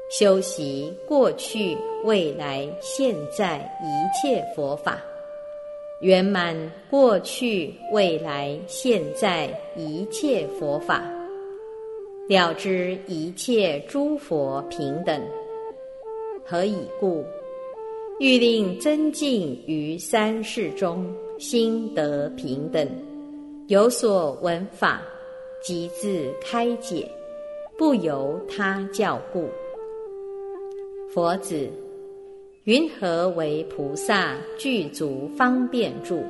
[0.10, 3.88] 修习过去、未来、现在一
[4.18, 5.02] 切佛法，
[6.00, 6.56] 圆满
[6.90, 11.04] 过去、未来、现在一切佛法。
[12.28, 15.22] 了知一切诸佛平等，
[16.46, 17.24] 何以故？
[18.20, 22.88] 欲令增进于三世中心得平等，
[23.68, 25.02] 有所闻法，
[25.66, 27.10] 即自开解，
[27.76, 29.50] 不由他教故。
[31.10, 31.68] 佛子，
[32.66, 36.24] 云何为菩萨具足方便住？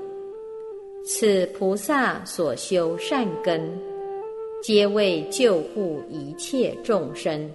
[1.03, 3.77] 此菩萨所修善根。
[4.63, 7.51] 皆为救护一切众生，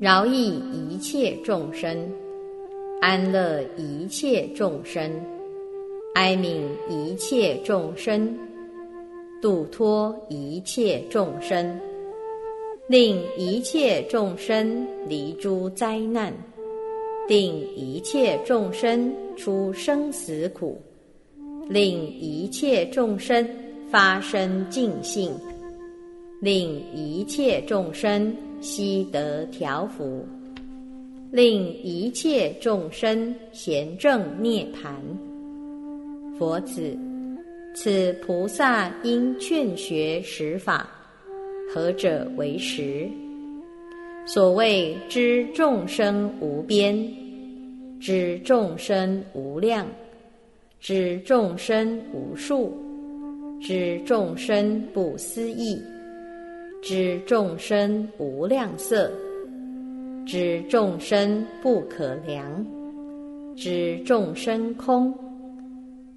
[0.00, 1.96] 饶益一切众生，
[3.00, 5.08] 安乐一切众生，
[6.14, 8.36] 哀悯一切众生，
[9.42, 11.76] 度脱一切众生，
[12.86, 16.32] 令一切众生离诸灾难，
[17.26, 20.80] 定一切众生出生死苦，
[21.68, 23.44] 令一切众生
[23.90, 25.32] 发生净性。
[26.40, 30.24] 令一切众生悉得调伏，
[31.32, 34.94] 令一切众生贤正涅盘。
[36.38, 36.96] 佛子，
[37.74, 40.88] 此菩萨应劝学实法，
[41.72, 43.08] 何者为实？
[44.26, 46.94] 所谓知众生无边，
[47.98, 49.86] 知众生无量，
[50.80, 52.76] 知众生无数，
[53.60, 55.82] 知众生不思议。
[56.82, 59.10] 知众生无量色，
[60.26, 62.66] 知众生不可量，
[63.56, 65.14] 知众生空，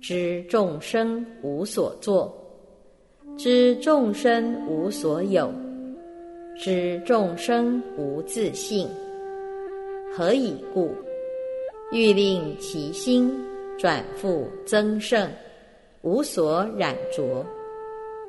[0.08, 2.32] 知众生无所作，
[3.40, 5.52] 知众生无所有，
[6.56, 8.88] 知众生无自性。
[10.16, 10.92] 何以故？
[11.92, 13.36] 欲令其心
[13.80, 15.28] 转复增盛，
[16.04, 17.44] 无所染着，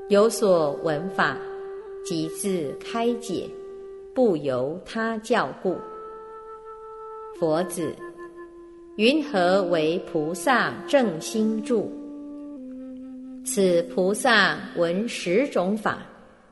[0.09, 1.37] 有所闻法。
[2.07, 3.47] 即自开解，
[4.15, 5.77] 不由他教故。
[7.39, 7.95] 佛子，
[8.97, 11.93] 云何为菩萨正心住？
[13.45, 15.99] 此菩萨闻十种法，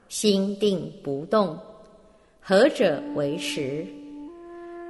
[0.08, 1.58] 心定不动，
[2.42, 3.86] 何者为实？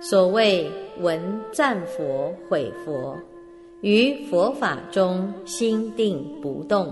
[0.01, 1.21] 所谓闻
[1.53, 3.17] 赞佛、毁佛，
[3.83, 6.89] 于佛法中心定不动；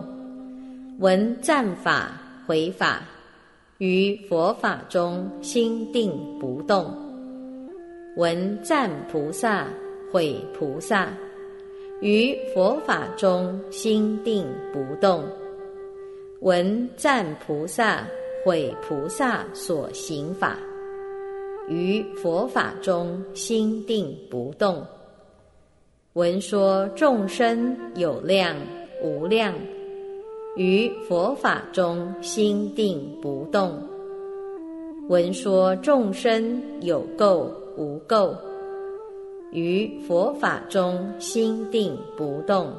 [1.01, 2.13] 闻赞法、
[2.47, 3.03] 毁法。
[3.79, 6.95] 于佛法中心定不动，
[8.17, 9.67] 闻赞菩萨、
[10.13, 11.07] 毁菩萨；
[12.03, 15.25] 于佛法中心定不动，
[16.41, 18.07] 闻赞菩萨、
[18.45, 20.59] 毁菩萨所行法；
[21.67, 24.87] 于佛法中心定不动，
[26.13, 28.55] 闻说众生有量
[29.03, 29.55] 无量。
[30.55, 33.83] 于佛法中心定不动，
[35.09, 38.37] 闻说众生有垢无垢，
[39.53, 42.73] 于佛法中心定不动。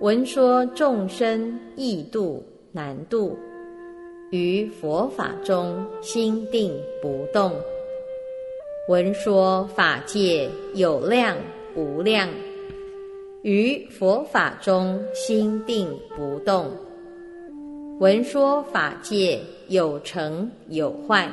[0.00, 3.36] 闻说众生易度难度，
[4.30, 6.72] 于佛法中心定
[7.02, 7.52] 不动。
[8.88, 11.36] 闻说法界有量
[11.74, 12.28] 无量，
[13.42, 16.70] 于佛法中心定不动。
[17.98, 21.30] 闻说法界有成有坏，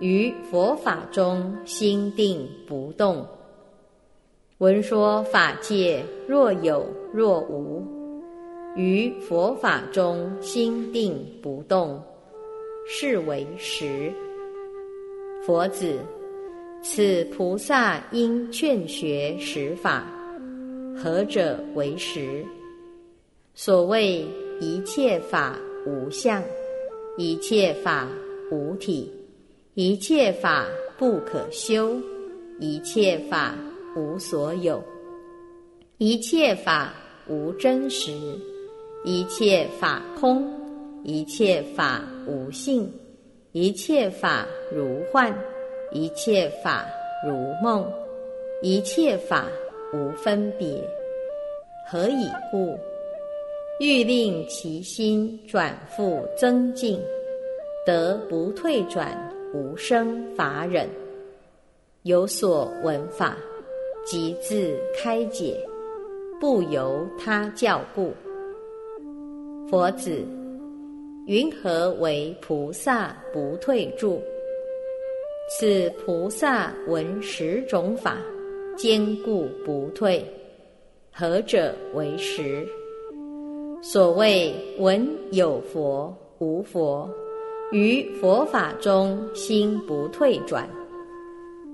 [0.00, 3.26] 于佛法中心定不动。
[4.58, 7.84] 闻说法界若有若无，
[8.76, 12.02] 于佛法中心定不动，
[12.86, 14.12] 是为实。
[15.44, 15.98] 佛子，
[16.82, 20.06] 此菩萨应劝学实法，
[20.96, 22.44] 何者为实？
[23.54, 24.26] 所谓。
[24.58, 26.42] 一切法无相，
[27.18, 28.08] 一切法
[28.50, 29.12] 无体，
[29.78, 30.66] 一切法
[30.96, 32.00] 不可修，
[32.58, 33.54] 一切法
[33.94, 34.82] 无所有，
[35.98, 36.94] 一切法
[37.28, 38.10] 无真实，
[39.04, 40.50] 一切法空，
[41.04, 42.90] 一切法无性，
[43.52, 45.30] 一切法如幻，
[45.92, 46.86] 一切法
[47.28, 47.86] 如梦，
[48.62, 49.46] 一切法
[49.92, 50.82] 无分别。
[51.86, 52.78] 何以故？
[53.78, 56.98] 欲令其心转复增进，
[57.84, 59.14] 得不退转
[59.54, 60.88] 无生法忍，
[62.02, 63.36] 有所闻法，
[64.04, 65.56] 即自开解，
[66.40, 68.12] 不由他教故。
[69.68, 70.24] 佛子，
[71.26, 74.20] 云何为菩萨不退住？
[75.48, 78.18] 此菩萨闻十种法，
[78.76, 80.24] 坚固不退，
[81.12, 82.66] 何者为实？
[83.80, 87.08] 所谓闻有佛无佛，
[87.72, 90.64] 于佛法中心不退转；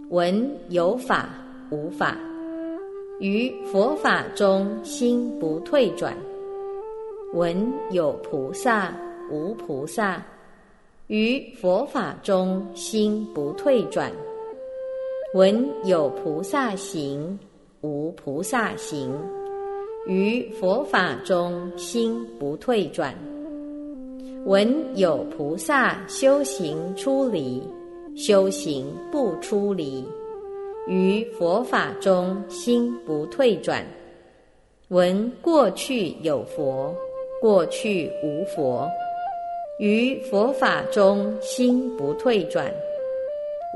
[0.09, 1.29] 闻有法
[1.71, 2.17] 无法，
[3.21, 6.15] 于佛法中心不退转；
[7.35, 8.91] 闻有菩萨
[9.31, 10.25] 无菩萨，
[11.09, 14.11] 于佛法中心不退转；
[15.35, 17.39] 闻有菩萨行
[17.83, 19.15] 无菩萨行。
[20.07, 23.15] 于佛法中心不退转，
[24.45, 27.63] 闻有菩萨修行出离，
[28.17, 30.05] 修行不出离；
[30.89, 33.87] 于佛法中心不退转，
[34.89, 36.93] 闻过去有佛，
[37.41, 38.85] 过去无佛；
[39.79, 42.69] 于佛法中心不退转，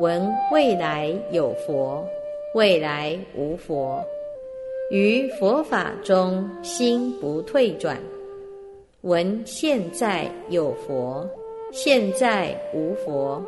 [0.01, 2.05] 闻未来有佛，
[2.55, 4.03] 未来无佛。
[4.91, 8.01] 于佛法中心不退转，
[9.07, 11.25] 闻现在有佛，
[11.71, 13.41] 现在无佛；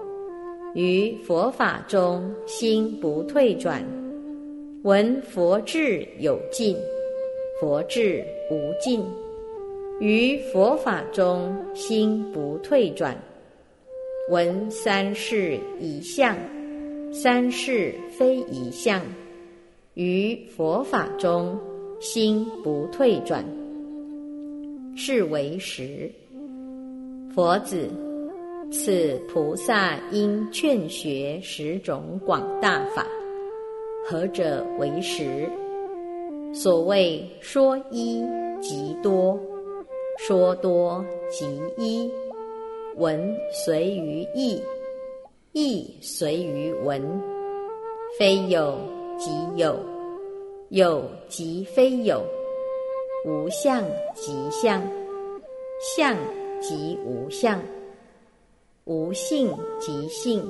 [0.72, 3.84] 于佛法中心不退转，
[4.84, 6.76] 闻佛智有尽，
[7.60, 9.00] 佛智无尽；
[9.98, 13.20] 于佛法中心不退转，
[14.30, 16.36] 闻三世一相，
[17.12, 19.02] 三世非一相。
[19.94, 21.58] 于佛法中
[21.98, 23.44] 心不退转，
[25.00, 26.10] 是为实。
[27.32, 27.88] 佛子，
[28.72, 33.06] 此菩萨应劝学十种广大法，
[34.04, 35.48] 何者为实？
[36.52, 38.24] 所谓说一
[38.60, 39.38] 即多，
[40.18, 41.46] 说多即
[41.78, 42.10] 一。
[42.96, 44.60] 闻随于义，
[45.52, 47.00] 义随于闻，
[48.18, 48.76] 非有。
[49.16, 49.76] 即有，
[50.70, 52.20] 有即非有；
[53.28, 54.82] 无相即相，
[55.94, 56.16] 相
[56.62, 57.58] 即无相；
[58.86, 60.42] 无性即性，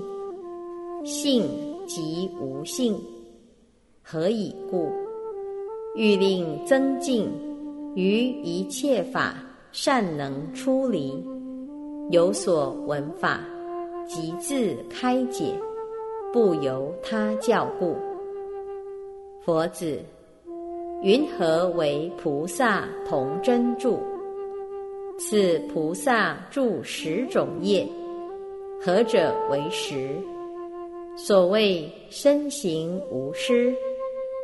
[1.05, 1.43] 性
[1.89, 2.97] 即无性。
[4.01, 4.93] 何以故？
[5.97, 7.29] 欲令增进
[7.97, 9.35] 于一切法
[9.73, 11.21] 善能出离，
[12.13, 13.41] 有所闻法，
[14.07, 15.53] 即自开解，
[16.33, 17.97] 不由他教故。
[19.45, 19.99] 佛子，
[21.01, 24.01] 云何为菩萨同真住？
[25.17, 27.87] 此菩萨住十种业，
[28.81, 30.17] 何者为实？
[31.17, 33.73] 所谓身行无失，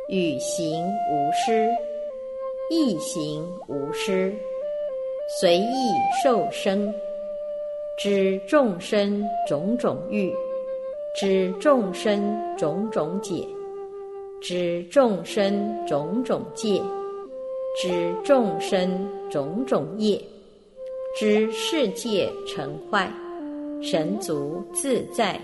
[0.07, 0.81] 语行
[1.11, 1.69] 无失，
[2.69, 4.33] 意行无失，
[5.41, 5.91] 随意
[6.23, 6.93] 受生，
[7.97, 10.33] 知众生种种欲，
[11.13, 13.45] 知众生种种解。
[14.47, 16.79] 知众生种种界，
[17.81, 20.21] 知众生种种业，
[21.17, 23.11] 知世界成坏，
[23.81, 25.41] 神足自在，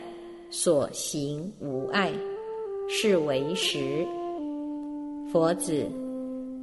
[0.51, 2.13] 所行无碍，
[2.87, 4.05] 是为实。
[5.31, 5.83] 佛子，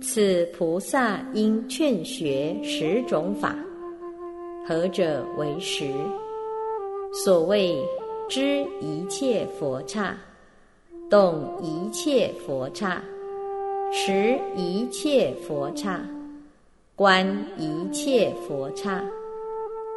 [0.01, 3.59] 此菩萨应劝学十种法，
[4.65, 5.91] 何者为实？
[7.13, 7.85] 所谓
[8.29, 10.17] 知一切佛刹，
[11.11, 13.03] 动一切佛刹，
[13.91, 15.99] 持一切佛刹，
[16.95, 19.03] 观一切佛刹，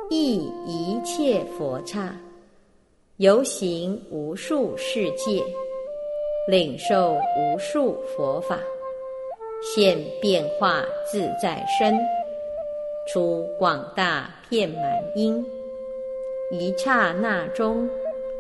[0.10, 2.16] 意一切佛刹，
[3.18, 5.44] 游行无数世界。
[6.48, 8.58] 领受无数佛法，
[9.62, 11.94] 现变化自在身，
[13.08, 14.82] 出广大遍满
[15.16, 15.46] 音，
[16.52, 17.88] 一刹那中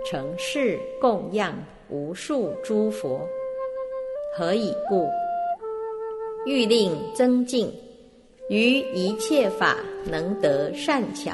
[0.05, 1.53] 成事供养。
[1.91, 3.27] 无数诸佛。
[4.35, 5.07] 何以故？
[6.45, 7.69] 欲令增进，
[8.49, 9.77] 于一切法
[10.09, 11.33] 能得善巧，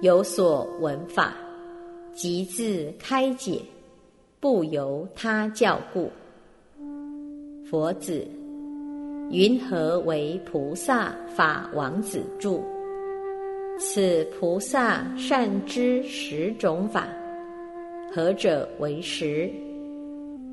[0.00, 1.34] 有所闻法，
[2.14, 3.60] 即自开解。
[4.40, 6.10] 不由他教故，
[7.70, 8.26] 佛子，
[9.30, 12.64] 云何为菩萨法王子住？
[13.78, 17.06] 此菩萨善知十种法，
[18.14, 19.50] 何者为实？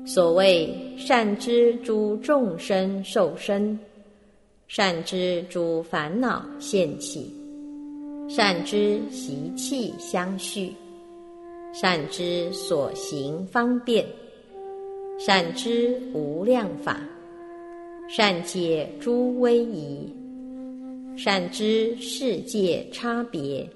[0.06, 3.78] 所谓善知诸众生受身，
[4.66, 7.30] 善知诸烦恼现起，
[8.30, 10.72] 善知习气相续。
[11.74, 14.06] 善知所行方便，
[15.18, 16.98] 善知无量法，
[18.08, 20.10] 善解诸威仪，
[21.14, 23.68] 善知世界差别，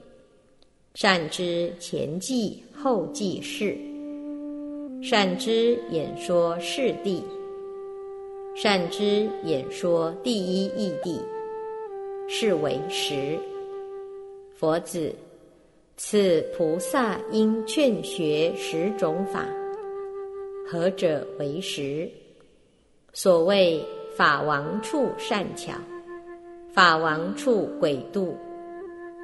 [0.94, 3.78] 善知前记后记事，
[5.02, 7.22] 善知演说事谛，
[8.54, 11.18] 善知演说第一义谛，
[12.28, 13.38] 是为实。
[14.54, 15.10] 佛子。
[15.96, 19.46] 此菩萨应劝学十种法，
[20.66, 22.06] 何者为实？
[23.14, 23.82] 所谓
[24.14, 25.72] 法王处善巧，
[26.70, 28.36] 法王处鬼度，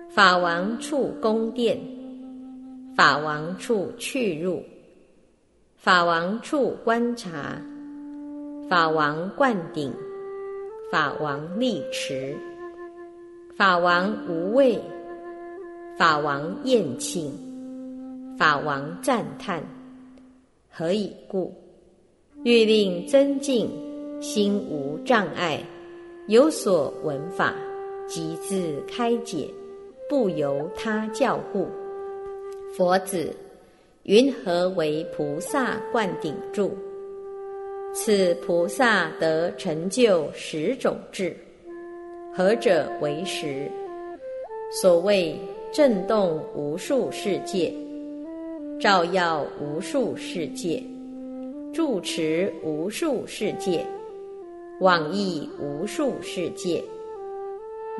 [0.09, 1.79] 法王处宫殿，
[3.01, 4.63] 法王处去入，
[5.79, 7.59] 法王处观察，
[8.69, 9.91] 法王灌顶，
[10.93, 12.37] 法王立持，
[13.57, 14.79] 法王无畏。
[15.97, 17.33] 法王宴请，
[18.39, 19.65] 法王赞叹，
[20.71, 21.55] 何以故？
[22.45, 23.71] 欲令增进，
[24.21, 25.65] 心无障碍，
[26.29, 27.55] 有所闻法，
[28.07, 29.49] 即自开解，
[30.07, 31.67] 不由他教故。
[32.73, 33.35] 佛子，
[34.05, 36.77] 云何为菩萨灌顶住？
[37.93, 41.37] 此菩萨得成就十种智，
[42.33, 43.71] 何者为实？
[44.83, 45.37] 所谓。
[45.73, 47.73] 震动无数世界，
[48.81, 50.83] 照耀无数世界，
[51.73, 53.87] 住持无数世界，
[54.81, 56.83] 往诣无数世界，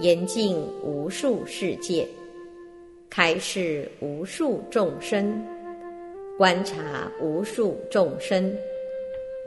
[0.01, 2.05] 严禁无数世界，
[3.11, 5.45] 开示无数众生，
[6.39, 8.57] 观察无数众生，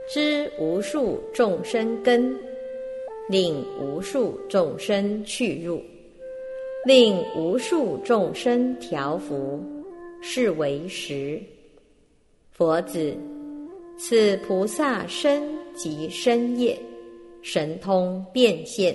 [0.06, 2.36] 知无数众生根，
[3.30, 5.82] 令无数众生去入。
[6.84, 9.58] 令无数众生调伏，
[10.20, 11.40] 是为实。
[12.52, 13.16] 佛子，
[13.96, 15.42] 此菩萨身
[15.74, 16.78] 即身业，
[17.40, 18.94] 神通变现，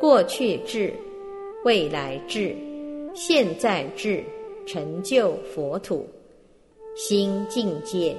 [0.00, 0.90] 过去智、
[1.64, 2.56] 未来智、
[3.20, 4.22] 现在智，
[4.64, 6.08] 成就佛土，
[6.94, 8.14] 心境界、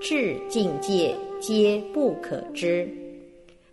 [0.00, 2.88] 智境界皆不可知，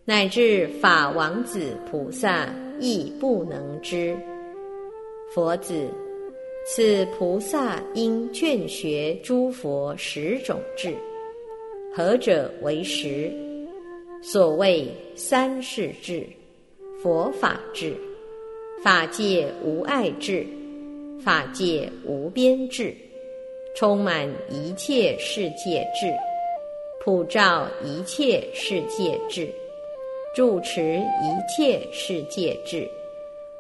[0.06, 2.48] 乃至法王子菩萨。
[2.80, 4.16] 亦不能知。
[5.34, 5.88] 佛子，
[6.66, 10.92] 此菩萨应劝学诸佛十种智，
[11.92, 13.32] 何者为十？
[14.22, 16.26] 所谓三世智、
[17.02, 17.96] 佛法智、
[18.84, 20.44] 法界无碍智、
[21.24, 22.92] 法界无边智，
[23.76, 26.12] 充满一切世界智，
[27.00, 29.48] 普照一切世界智。
[30.36, 32.90] 住持一切世界智，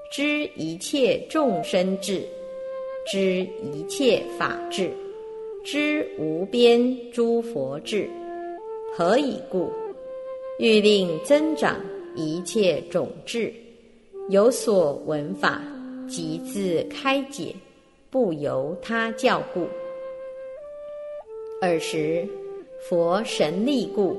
[0.09, 2.27] 知一切众生智，
[3.05, 4.89] 知一切法智，
[5.63, 8.09] 知无边诸佛智。
[8.91, 9.71] 何以故？
[10.57, 11.75] 欲令增长
[12.15, 13.53] 一切种智，
[14.29, 15.61] 有所闻法，
[16.07, 17.55] 即自开解，
[18.09, 19.67] 不由他教故。
[21.61, 22.27] 尔时，
[22.87, 24.17] 佛神力故。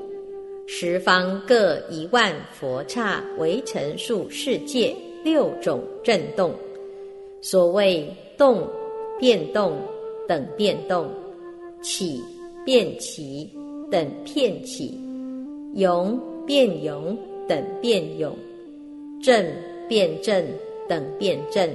[0.66, 4.94] 十方各一万佛刹为成数世界
[5.24, 6.54] 六种震动，
[7.40, 8.66] 所谓动、
[9.18, 9.76] 变动
[10.28, 11.08] 等变动，
[11.82, 12.22] 起
[12.64, 13.50] 变起
[13.90, 14.98] 等片起，
[15.74, 18.34] 勇变勇等变勇，
[19.20, 19.44] 正
[19.88, 20.44] 变正
[20.88, 21.68] 等变正，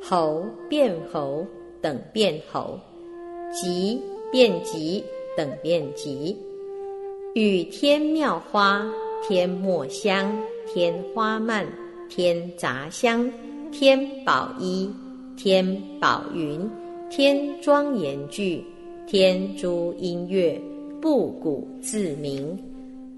[0.00, 1.46] 猴变猴
[1.80, 2.78] 等变猴，
[3.52, 4.00] 急
[4.30, 5.02] 变急
[5.36, 6.36] 等变急，
[7.34, 8.86] 与天妙花，
[9.26, 11.66] 天墨香，天花蔓，
[12.08, 13.30] 天杂香，
[13.70, 14.90] 天宝衣。
[15.36, 16.68] 天宝云，
[17.08, 18.64] 天庄严具，
[19.06, 20.60] 天诸音乐，
[21.00, 22.58] 布谷自鸣，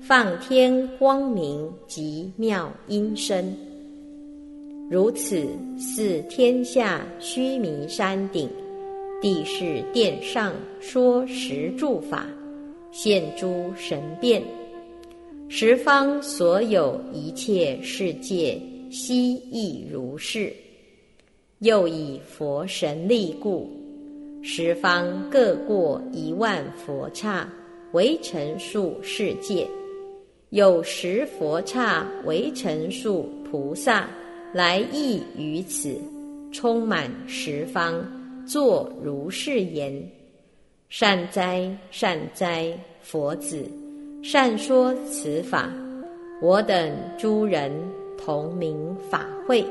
[0.02, 3.56] 放天光明及妙音声。
[4.90, 5.46] 如此
[5.78, 8.50] 似天下须弥山顶，
[9.22, 12.26] 地是殿上说十住法，
[12.90, 14.42] 现诸神变，
[15.48, 18.60] 十方所有一切世界
[18.90, 20.52] 悉亦如是。
[21.60, 23.70] 又以佛神力故，
[24.42, 27.48] 十方各过一万佛刹
[27.92, 29.68] 为成数世界，
[30.48, 34.10] 有十佛刹为成数菩萨
[34.52, 35.96] 来意于此，
[36.50, 38.04] 充满十方，
[38.44, 40.04] 作如是言：
[40.88, 43.64] 善哉善哉，佛子，
[44.24, 45.70] 善说此法，
[46.42, 47.70] 我等诸人
[48.18, 49.64] 同名法会。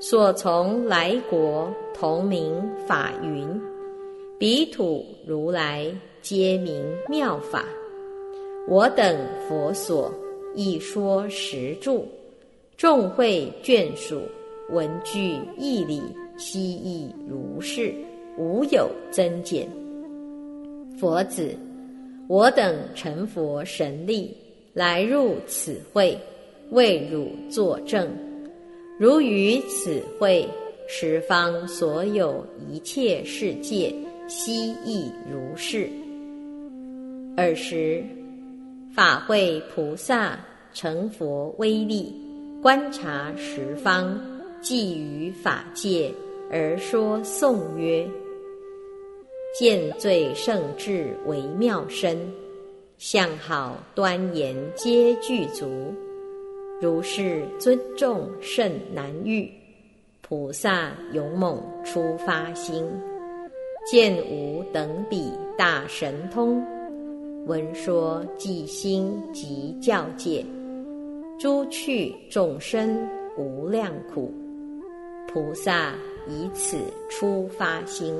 [0.00, 3.48] 所从来国同名法云，
[4.38, 5.90] 彼土如来
[6.20, 7.64] 皆名妙法。
[8.68, 10.12] 我等佛所
[10.54, 12.02] 亦说十著，
[12.76, 14.20] 众会眷属
[14.70, 16.02] 闻具义理，
[16.36, 17.94] 悉亦如是，
[18.36, 19.68] 无有增减。
[20.98, 21.56] 佛子，
[22.28, 24.36] 我等成佛神力，
[24.72, 26.18] 来入此会，
[26.70, 28.08] 为汝作证。
[28.98, 30.48] 如于此会，
[30.88, 33.94] 十方所有一切世界，
[34.26, 35.88] 悉亦如是。
[37.36, 38.02] 尔时，
[38.92, 40.38] 法会菩萨
[40.72, 42.14] 成佛威力，
[42.64, 44.18] 观察十方，
[44.62, 46.10] 寄于法界
[46.50, 48.08] 而说颂曰
[49.54, 52.18] ：“见最胜智为妙身，
[52.96, 55.92] 相好端严皆具足。”
[56.80, 59.46] 如是尊重甚难遇，
[60.22, 62.82] 菩萨勇猛出发心，
[63.86, 66.64] 见无等比大神通，
[67.44, 70.42] 闻说即心即教界，
[71.36, 73.06] 诸去众生
[73.36, 74.32] 无量苦，
[75.26, 75.94] 菩萨
[76.28, 76.78] 以此
[77.10, 78.14] 出发心，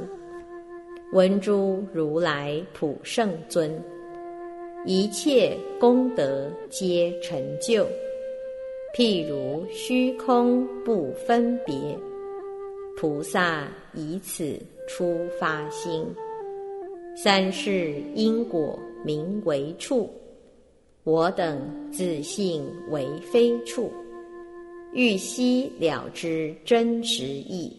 [1.12, 3.80] 闻诸如来普圣尊，
[4.84, 7.86] 一切功德皆成就。
[8.96, 11.74] 譬如虚空不分别，
[12.96, 14.58] 菩萨以此
[14.88, 16.04] 出发心。
[17.16, 20.10] 三世因果名为处，
[21.04, 21.60] 我等
[21.92, 23.92] 自信为非处。
[24.94, 27.76] 欲悉了知真实义，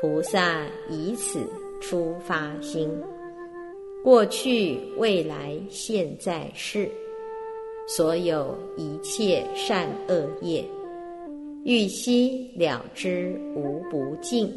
[0.00, 1.40] 菩萨以此
[1.80, 2.90] 出发心。
[4.02, 6.86] 过去、未来、现在世。
[7.86, 10.62] 所有一切善恶业，
[11.64, 14.52] 欲悉了知无不尽。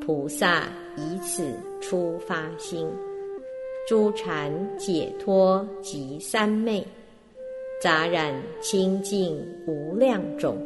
[0.00, 2.88] 菩萨以此出发心，
[3.88, 6.86] 诸禅解脱及三昧，
[7.80, 10.56] 杂染清净无量种。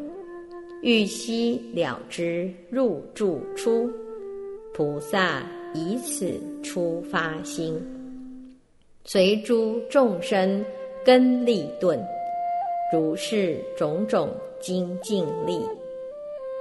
[0.83, 3.91] 欲悉了知入住出，
[4.75, 5.43] 菩萨
[5.75, 7.81] 以此出发心，
[9.05, 10.65] 随诸众生。
[11.05, 11.97] 根利钝，
[12.93, 15.61] 如是种种精进力，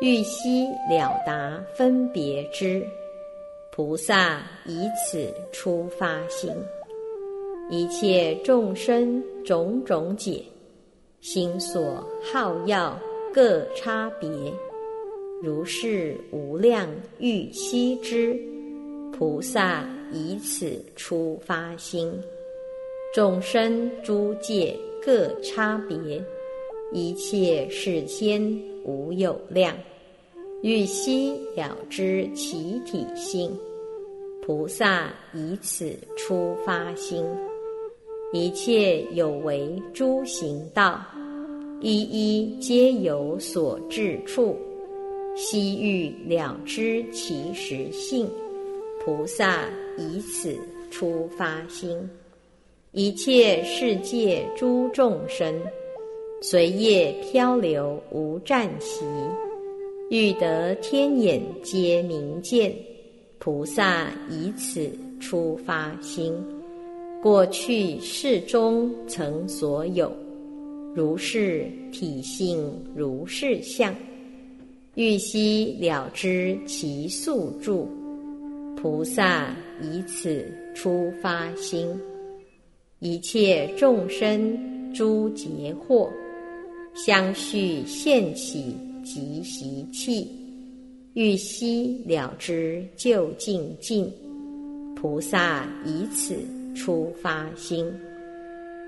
[0.02, 2.86] 欲悉了达分别之，
[3.76, 6.50] 菩萨以此出发心，
[7.70, 10.42] 一切众生种种解，
[11.20, 12.98] 心所好要
[13.34, 14.30] 各差别，
[15.44, 16.88] 如是无量
[17.20, 18.34] 欲悉之，
[19.12, 22.10] 菩萨以此出发心。
[23.14, 24.74] 众生诸界
[25.06, 26.24] 各差别，
[26.94, 28.42] 一切世间
[28.86, 29.76] 无有量。
[30.66, 33.56] 欲悉了知其体性，
[34.42, 37.24] 菩萨以此出发心。
[38.34, 41.00] 一切有为诸行道，
[41.82, 44.58] 一一皆有所至处。
[45.36, 48.28] 悉欲了知其实性，
[49.06, 49.66] 菩萨
[50.00, 50.58] 以此
[50.90, 52.10] 出发心。
[52.92, 55.62] 一切世界诸众生，
[56.42, 59.06] 随业漂流无暂息，
[60.12, 62.72] 欲得天眼皆明见，
[63.40, 64.88] 菩萨以此
[65.20, 66.32] 出发心，
[67.24, 70.12] 过去世中曾所有，
[70.94, 73.96] 如是体性，如是相，
[74.94, 77.90] 欲悉了知其宿住，
[78.78, 80.46] 菩萨以此
[80.76, 81.90] 出发心，
[83.00, 86.08] 一切众生诸劫惑，
[86.94, 88.76] 相续现起
[89.06, 90.28] 即习气。
[91.14, 94.12] 欲悉了知究竟尽，
[94.98, 96.36] 菩萨以此
[96.76, 97.90] 出发心，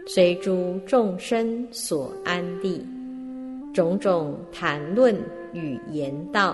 [0.05, 2.85] 随诸众生所安立，
[3.73, 5.15] 种种谈论
[5.53, 6.53] 与言道，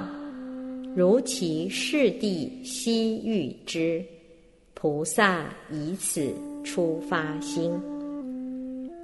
[0.96, 4.06] 如其事地悉欲之，
[4.76, 6.32] 菩萨以此
[6.64, 7.72] 出发心，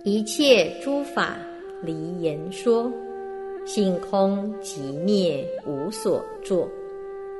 [0.05, 1.35] 一切诸法
[1.83, 2.91] 离言说。
[3.65, 6.67] 性空即灭，无所作。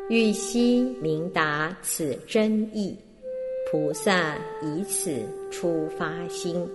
[0.10, 2.96] 欲悉明达此真意，
[3.72, 6.68] 菩萨以此出发心。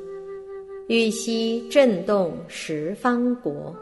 [0.88, 3.74] 欲悉震动十方国，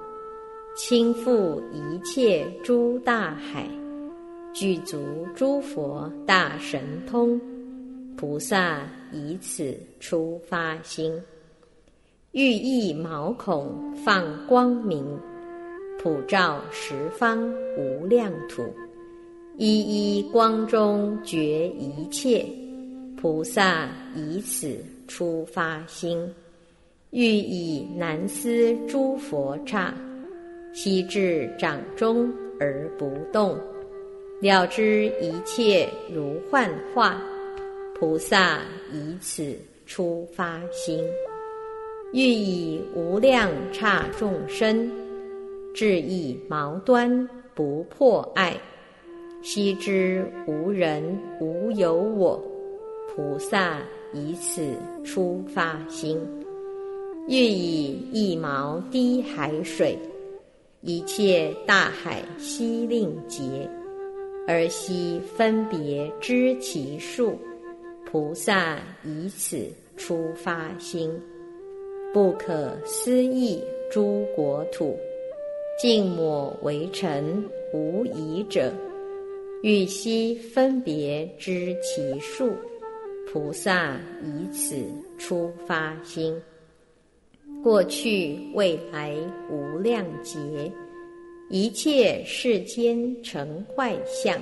[0.76, 3.68] 倾覆一切诸大海，
[4.54, 4.98] 具足
[5.34, 7.40] 诸佛大神通，
[8.16, 11.12] 菩萨以此出发心。
[12.30, 15.04] 欲意毛孔放光明。
[15.98, 18.62] 普照十方无量土，
[19.56, 22.44] 一一光中觉一切。
[23.16, 24.76] 菩萨以此
[25.06, 26.28] 出发心，
[27.10, 29.94] 欲以南思诸佛刹，
[30.72, 33.56] 悉至掌中而不动，
[34.40, 37.22] 了知一切如幻化。
[37.94, 38.58] 菩萨
[38.92, 41.04] 以此出发心，
[42.12, 44.90] 欲以无量刹众生。
[45.74, 48.54] 至意矛端不破爱，
[49.42, 52.40] 悉知无人无有我。
[53.14, 53.78] 菩萨
[54.12, 56.18] 以此出发心，
[57.28, 59.98] 欲以一毛滴海水，
[60.82, 63.68] 一切大海悉令竭，
[64.46, 67.38] 而悉分别知其数。
[68.04, 71.10] 菩萨以此出发心，
[72.12, 74.96] 不可思议诸国土。
[75.82, 78.72] 静默为尘无疑者，
[79.64, 82.52] 欲悉分别知其数。
[83.26, 84.76] 菩萨以此
[85.18, 86.40] 出发心，
[87.64, 89.12] 过去未来
[89.50, 90.70] 无量劫，
[91.50, 94.38] 一切世间成坏相，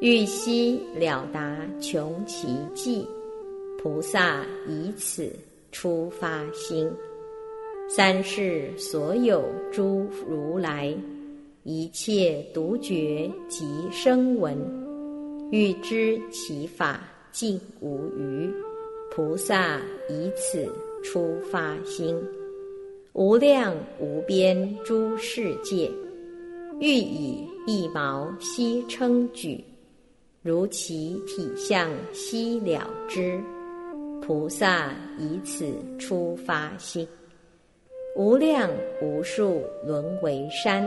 [0.00, 3.06] 欲悉了达穷其际。
[3.78, 5.30] 菩萨以此
[5.70, 6.90] 出发心。
[7.88, 10.92] 三世所有诸如来，
[11.62, 14.58] 一切独觉及声闻，
[15.52, 18.52] 欲知其法尽无余。
[19.12, 19.80] 菩萨
[20.10, 20.68] 以此
[21.04, 22.20] 出发心，
[23.12, 25.88] 无量无边诸世界，
[26.80, 29.62] 欲以一毛悉称举，
[30.42, 33.40] 如其体相悉了之。
[34.20, 37.06] 菩萨以此出发心。
[38.16, 38.70] 无量
[39.02, 40.82] 无数轮为山，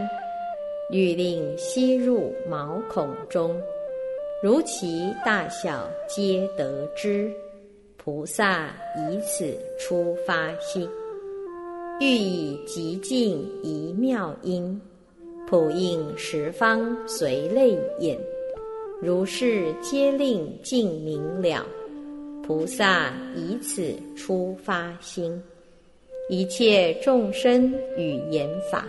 [0.92, 3.56] 欲令吸入毛孔中，
[4.42, 7.32] 如其大小皆得知。
[7.98, 10.90] 菩萨以此出发心，
[12.00, 14.82] 欲以极尽一妙音，
[15.48, 18.18] 普应十方随类眼，
[19.00, 21.64] 如是皆令尽明了。
[22.42, 25.40] 菩萨以此出发心。
[26.32, 28.88] 一切众生语言法，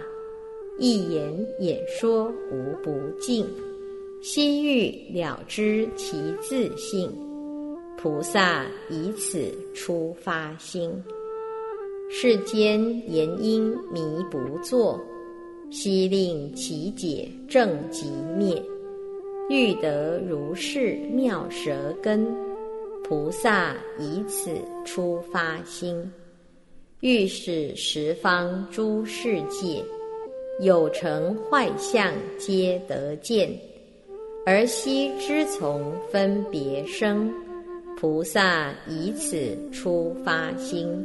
[0.78, 3.46] 一言演说无不尽。
[4.20, 7.10] 悉欲了知其自性，
[7.96, 10.92] 菩萨以此出发心。
[12.10, 12.78] 世间
[13.10, 15.00] 言因迷不作，
[15.70, 18.62] 悉令其解正即灭。
[19.48, 22.30] 欲得如是妙舌根，
[23.02, 24.50] 菩萨以此
[24.84, 26.12] 出发心。
[27.00, 29.82] 欲使十方诸世界
[30.60, 33.50] 有成坏相，皆得见，
[34.44, 37.32] 而悉知从分别生。
[37.96, 41.02] 菩萨以此出发心，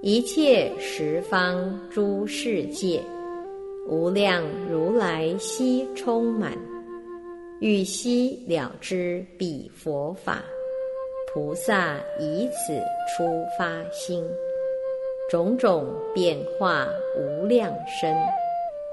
[0.00, 3.02] 一切十方诸世界
[3.88, 6.56] 无量如来悉充满，
[7.58, 10.44] 欲悉了知彼佛法。
[11.34, 12.74] 菩萨以此
[13.16, 13.24] 出
[13.58, 14.24] 发心。
[15.28, 18.14] 种种变化无量身，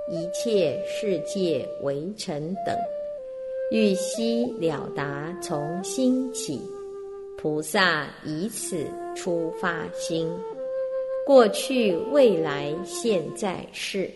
[0.10, 2.76] 一切世界为尘等，
[3.70, 6.60] 欲悉了达从心起，
[7.38, 8.84] 菩萨以此
[9.16, 10.28] 出发心。
[11.24, 14.10] 过去、未来、现在世，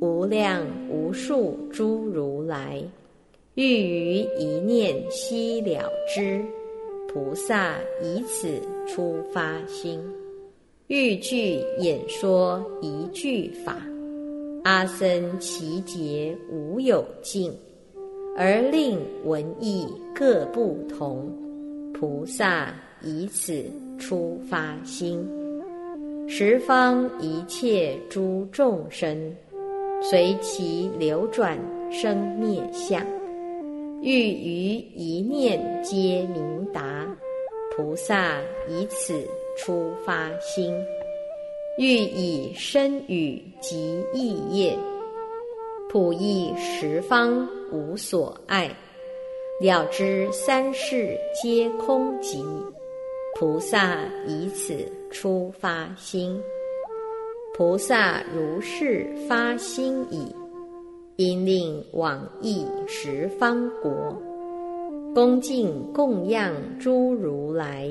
[0.00, 2.80] 无量无数诸如来，
[3.54, 6.40] 欲于一念悉了之。
[7.12, 10.00] 菩萨以此出发心，
[10.88, 13.74] 欲具演说一句法，
[14.64, 15.08] 阿僧
[15.40, 17.50] 祇劫无有尽，
[18.36, 21.32] 而令文义各不同。
[21.94, 23.64] 菩萨以此
[23.98, 25.26] 出发心。
[26.28, 29.34] 十方一切诸众生，
[30.02, 31.58] 随其流转
[31.90, 33.02] 生灭相，
[34.02, 37.06] 欲于一念皆明达。
[37.74, 39.14] 菩萨以此
[39.56, 40.74] 出发心，
[41.78, 44.76] 欲以身语及意业，
[45.88, 48.68] 普益十方无所爱，
[49.60, 52.44] 了知三世皆空寂。
[53.36, 53.98] 菩萨
[54.28, 54.76] 以此
[55.10, 56.40] 出发心，
[57.56, 60.32] 菩萨如是发心已，
[61.16, 63.90] 因令往诣十方国，
[65.14, 67.90] 恭敬供养诸如来，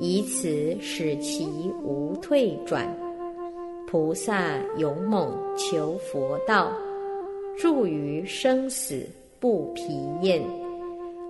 [0.00, 1.46] 以此使其
[1.84, 2.88] 无退转。
[3.86, 6.72] 菩萨勇猛求佛道，
[7.58, 9.06] 住于生死
[9.38, 9.82] 不疲
[10.22, 10.42] 厌。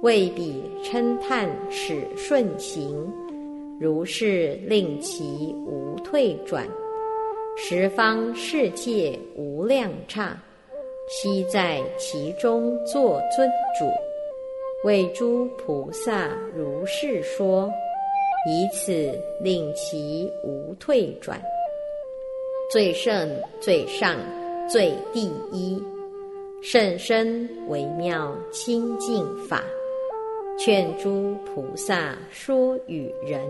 [0.03, 3.13] 为彼称叹使顺行，
[3.81, 6.67] 如是令其无退转。
[7.57, 10.41] 十方世界无量刹，
[11.09, 13.47] 悉在其中作尊
[13.79, 13.85] 主，
[14.87, 17.71] 为诸菩萨如是说，
[18.49, 19.13] 以此
[19.43, 21.41] 令其无退转。
[22.73, 23.29] 最胜
[23.61, 24.17] 最上
[24.69, 25.83] 最第一，
[26.63, 29.63] 甚深微妙清净法。
[30.59, 33.41] 劝诸菩萨说与人，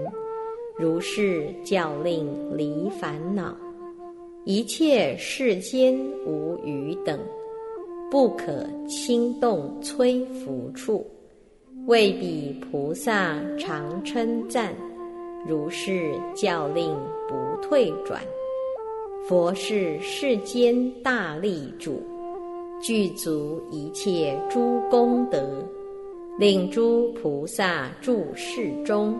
[0.76, 3.56] 如是教令离烦恼，
[4.44, 7.18] 一切世间无余等，
[8.10, 11.04] 不可轻动摧伏处，
[11.90, 14.72] 为彼菩萨常称赞，
[15.44, 16.96] 如是教令
[17.28, 18.22] 不退转。
[19.26, 22.00] 佛是世间大力主，
[22.80, 25.66] 具足一切诸功德。
[26.38, 29.18] 令诸菩萨住世中，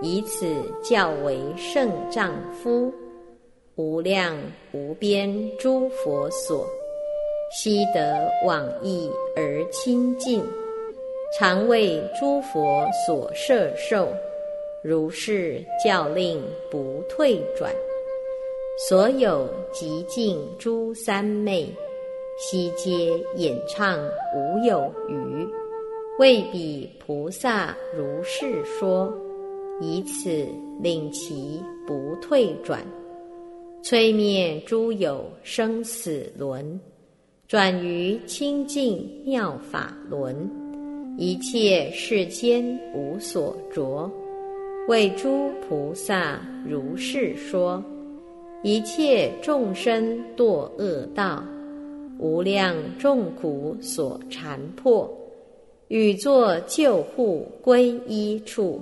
[0.00, 0.46] 以此
[0.82, 2.90] 教为圣丈夫，
[3.76, 4.34] 无量
[4.72, 6.66] 无边诸佛所，
[7.52, 10.42] 悉得往诣而亲近，
[11.36, 14.08] 常为诸佛所摄受。
[14.80, 17.74] 如是教令不退转，
[18.88, 21.68] 所有极尽诸三昧，
[22.38, 23.98] 悉皆演唱
[24.34, 25.46] 无有余。
[26.20, 29.12] 为彼菩萨如是说，
[29.80, 30.46] 以此
[30.80, 32.80] 令其不退转，
[33.82, 36.80] 摧灭诸有生死轮，
[37.48, 40.48] 转于清净妙法轮，
[41.20, 42.64] 一切世间
[42.94, 44.08] 无所着。
[44.86, 47.82] 为诸菩萨如是说，
[48.62, 51.42] 一切众生堕恶道，
[52.20, 55.12] 无量众苦所缠迫。
[55.88, 58.80] 与作救护归依处，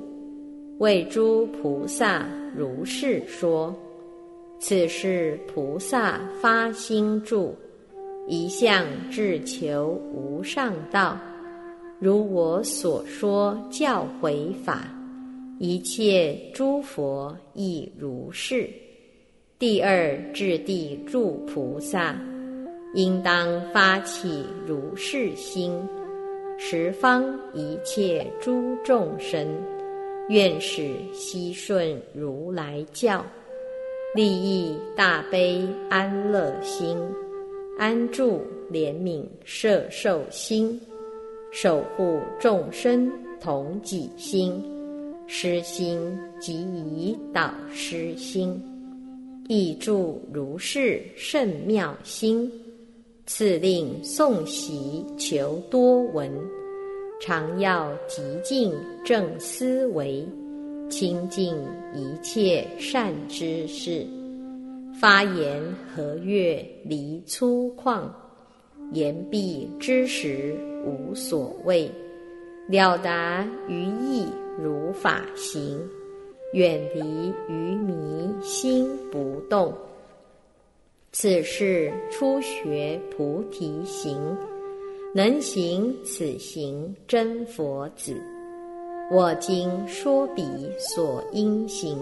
[0.77, 3.75] 为诸菩萨如是说：
[4.59, 7.55] 此是菩萨发心住，
[8.29, 11.19] 一向至求无上道。
[11.98, 14.86] 如我所说教诲法，
[15.59, 18.68] 一切诸佛亦如是。
[19.59, 22.14] 第二智地住菩萨，
[22.94, 25.73] 应当发起如是心。
[26.59, 27.24] 十方
[27.55, 29.48] 一切诸众生，
[30.28, 33.24] 愿使悉顺如来教，
[34.14, 36.94] 利益大悲安乐心，
[37.78, 40.78] 安住怜悯摄受心，
[41.59, 43.11] 守护众生
[43.41, 44.62] 同己心，
[45.27, 45.99] 失心
[46.39, 48.62] 即以导失心，
[49.49, 52.53] 亦住如是甚妙心。
[53.24, 56.31] 赐令诵习求多闻，
[57.23, 58.70] 常要极尽
[59.03, 60.28] 正思维，
[60.91, 61.57] 清净
[61.95, 64.07] 一切善知识。
[65.01, 65.62] 发言
[65.95, 68.03] 和悦离粗犷，
[68.93, 70.55] 言毕之时
[70.87, 71.91] 无所谓，
[72.69, 74.27] 了达于意
[74.57, 75.79] 如法行，
[76.53, 79.75] 远离于迷心不动。
[81.13, 84.17] 此是初学菩提行，
[85.13, 88.15] 能行此行真佛子。
[89.11, 90.45] 我今说彼
[90.79, 91.99] 所应行，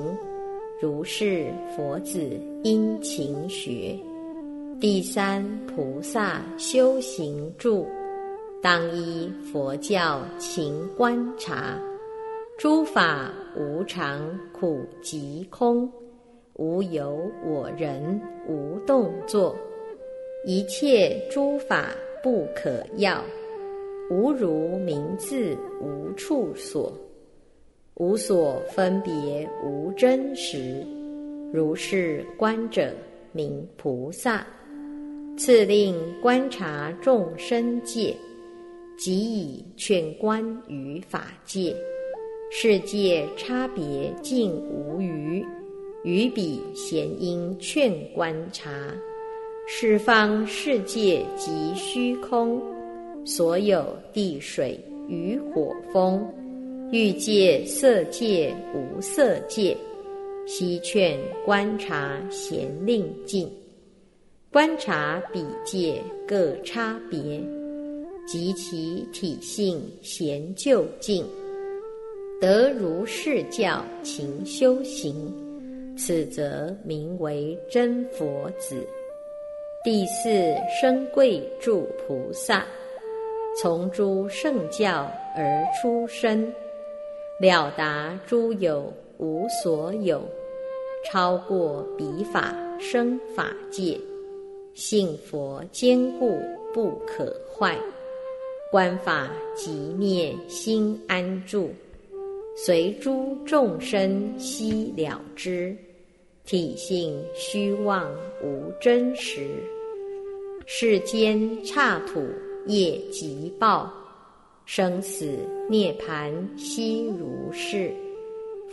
[0.80, 1.46] 如是
[1.76, 2.20] 佛子
[2.62, 3.96] 应勤学。
[4.80, 7.86] 第三菩萨修行住，
[8.64, 11.78] 当依佛教勤观察。
[12.56, 15.86] 诸法无常，苦集空，
[16.54, 18.18] 无有我人，
[18.48, 19.54] 无动作。
[20.46, 21.90] 一切诸法
[22.22, 23.22] 不可要。
[24.08, 26.90] 无如名字，无处所，
[27.96, 30.82] 无所分别，无真实。
[31.52, 32.94] 如是观者
[33.30, 34.42] 名菩萨。
[35.36, 38.16] 次令观察众生界，
[38.96, 41.74] 即以劝观于法界。
[42.50, 45.44] 世界差别尽无余，
[46.04, 48.70] 于彼贤因劝观察。
[49.66, 52.62] 十方世界即虚空。
[53.26, 56.22] 所有地水与火风，
[56.92, 59.74] 欲界色界无色界，
[60.46, 63.50] 悉劝观察贤令尽，
[64.52, 67.42] 观察彼界各差别，
[68.26, 71.24] 及其体性贤究竟，
[72.40, 75.14] 得如是教勤修行，
[75.96, 78.86] 此则名为真佛子。
[79.84, 82.64] 第四生贵住菩萨。
[83.56, 86.52] 从诸圣教而出生，
[87.38, 90.20] 了达诸有无所有，
[91.06, 93.96] 超过彼法生法界，
[94.74, 96.36] 信佛坚固
[96.72, 97.78] 不可坏，
[98.70, 101.70] 观法即灭心安住，
[102.56, 105.76] 随诸众生悉了之，
[106.44, 108.10] 体性虚妄
[108.42, 109.48] 无真实，
[110.66, 112.20] 世间刹土。
[112.66, 113.92] 业即报，
[114.64, 115.36] 生死
[115.68, 117.92] 涅盘悉如是。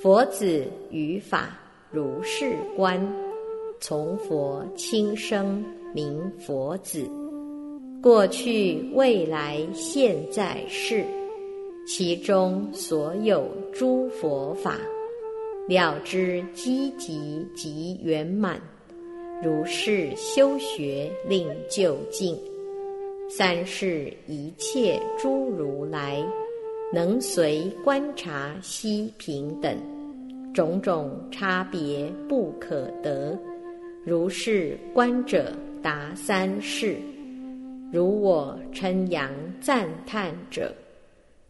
[0.01, 1.59] 佛子于法
[1.91, 3.05] 如是观，
[3.81, 5.61] 从佛亲生
[5.93, 7.05] 名佛子。
[8.01, 11.05] 过去未来现在世，
[11.85, 14.79] 其中所有诸佛法，
[15.67, 18.59] 了知积极及圆满，
[19.43, 22.35] 如是修学令就近。
[23.29, 26.25] 三世一切诸如来，
[26.91, 29.77] 能随观察悉平等，
[30.55, 33.37] 种种差别不可得。
[34.03, 35.53] 如是观者
[35.83, 36.97] 达三世，
[37.91, 40.73] 如我称扬赞叹者，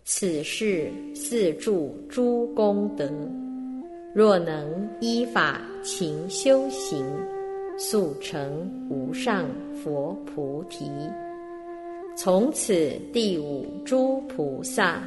[0.03, 3.07] 此事四助诸功德。
[4.13, 7.05] 若能依法勤修行，
[7.77, 9.45] 速成无上
[9.83, 10.89] 佛菩提。
[12.17, 15.01] 从此第五诸菩萨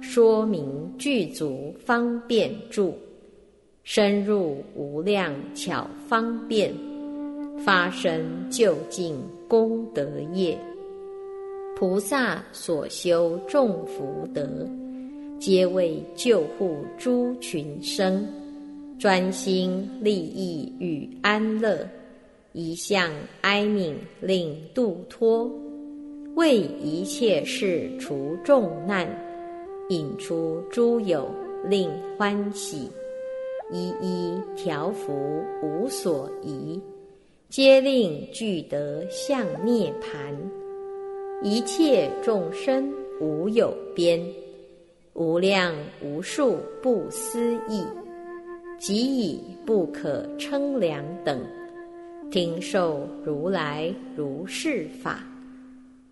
[0.00, 0.64] 说明
[0.96, 2.94] 具足方便住，
[3.82, 6.72] 深入无量巧方便，
[7.58, 10.56] 发生究竟功德业。
[11.74, 14.68] 菩萨所修众福德，
[15.38, 18.26] 皆为救护诸群生，
[18.98, 21.88] 专心利益与安乐，
[22.52, 23.10] 一向
[23.42, 25.50] 哀悯令度脱。
[26.34, 29.08] 为一切事除众难，
[29.88, 31.28] 引出诸有
[31.64, 32.90] 令欢喜，
[33.72, 35.12] 一一调伏
[35.62, 36.80] 无所疑，
[37.50, 40.36] 皆令具得向涅盘。
[41.42, 42.92] 一切众生
[43.22, 44.22] 无有边，
[45.14, 47.82] 无量无数不思议，
[48.78, 51.40] 即以不可称量等，
[52.30, 55.26] 听受如来如是法。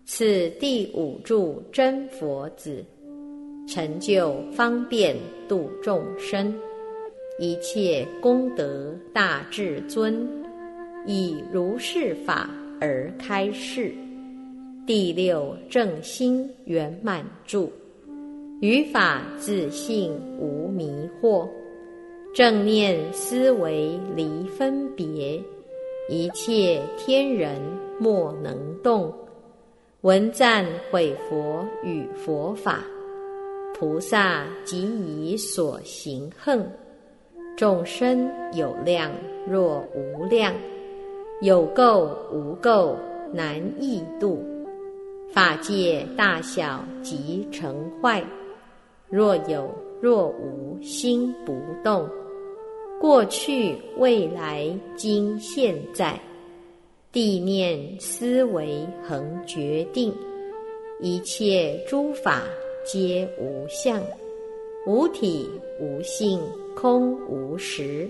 [0.05, 2.83] 此第五柱真佛子，
[3.67, 5.15] 成就方便
[5.47, 6.51] 度众生，
[7.37, 10.27] 一切功德大至尊，
[11.07, 13.91] 以如是法而开示。
[14.85, 17.71] 第六正心圆满住，
[18.61, 21.47] 于法自信无迷惑，
[22.33, 25.41] 正念思维离分别，
[26.09, 27.59] 一切天人
[27.99, 29.13] 莫能动。
[30.01, 32.83] 闻赞毁佛与佛法，
[33.73, 36.65] 菩萨即以所行恨，
[37.57, 39.11] 众生有量
[39.45, 40.53] 若无量，
[41.39, 42.95] 有垢无垢
[43.31, 44.43] 难易度，
[45.31, 48.23] 法界大小即成坏，
[49.07, 49.69] 若有
[50.01, 52.09] 若无心不动，
[52.99, 56.19] 过去未来今现在。
[57.11, 60.11] 地念思维恒决定，
[60.99, 62.41] 一切诸法
[62.83, 64.01] 皆无相，
[64.87, 65.47] 无体
[65.79, 66.41] 无性，
[66.75, 68.09] 空无实，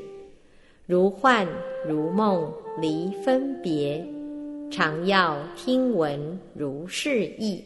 [0.88, 1.45] 如幻
[1.85, 2.49] 如梦，
[2.80, 4.01] 离分别。
[4.72, 7.61] 常要听闻如是意。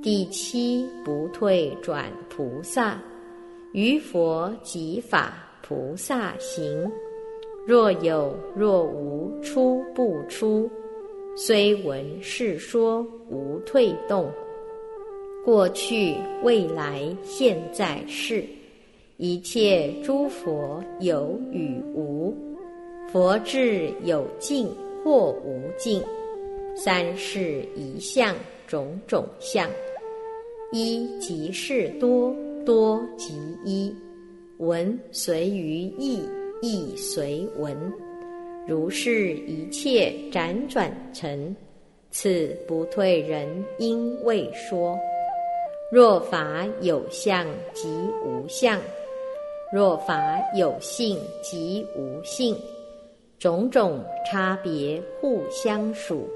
[0.00, 2.96] 第七不退转菩萨，
[3.72, 5.34] 于佛即法
[5.66, 6.88] 菩萨行。
[7.66, 10.70] 若有若无出不出，
[11.36, 14.30] 虽闻是说无退动。
[15.44, 18.44] 过去未来现在世，
[19.18, 22.34] 一切诸佛有与无，
[23.12, 24.68] 佛智有尽。
[25.04, 26.02] 或无尽，
[26.74, 28.34] 三世一相，
[28.66, 29.70] 种种相，
[30.72, 32.34] 一即是多，
[32.66, 33.34] 多即
[33.64, 33.94] 一，
[34.58, 36.28] 文随于意，
[36.60, 37.74] 意随文，
[38.66, 41.56] 如是一切辗转成，
[42.10, 44.98] 此不退人因未说。
[45.90, 47.88] 若法有相即
[48.26, 48.78] 无相，
[49.72, 52.56] 若法有性即无性。
[53.38, 56.28] 种种差别互相属，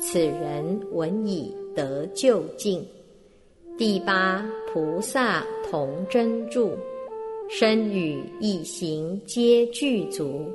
[0.00, 2.82] 此人闻已得究竟。
[3.76, 4.42] 第八
[4.72, 6.72] 菩萨同真住，
[7.50, 10.50] 身语意行皆具足，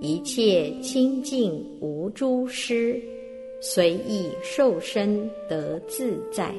[0.00, 3.00] 一切清净无诸失，
[3.60, 6.52] 随意受身得自在。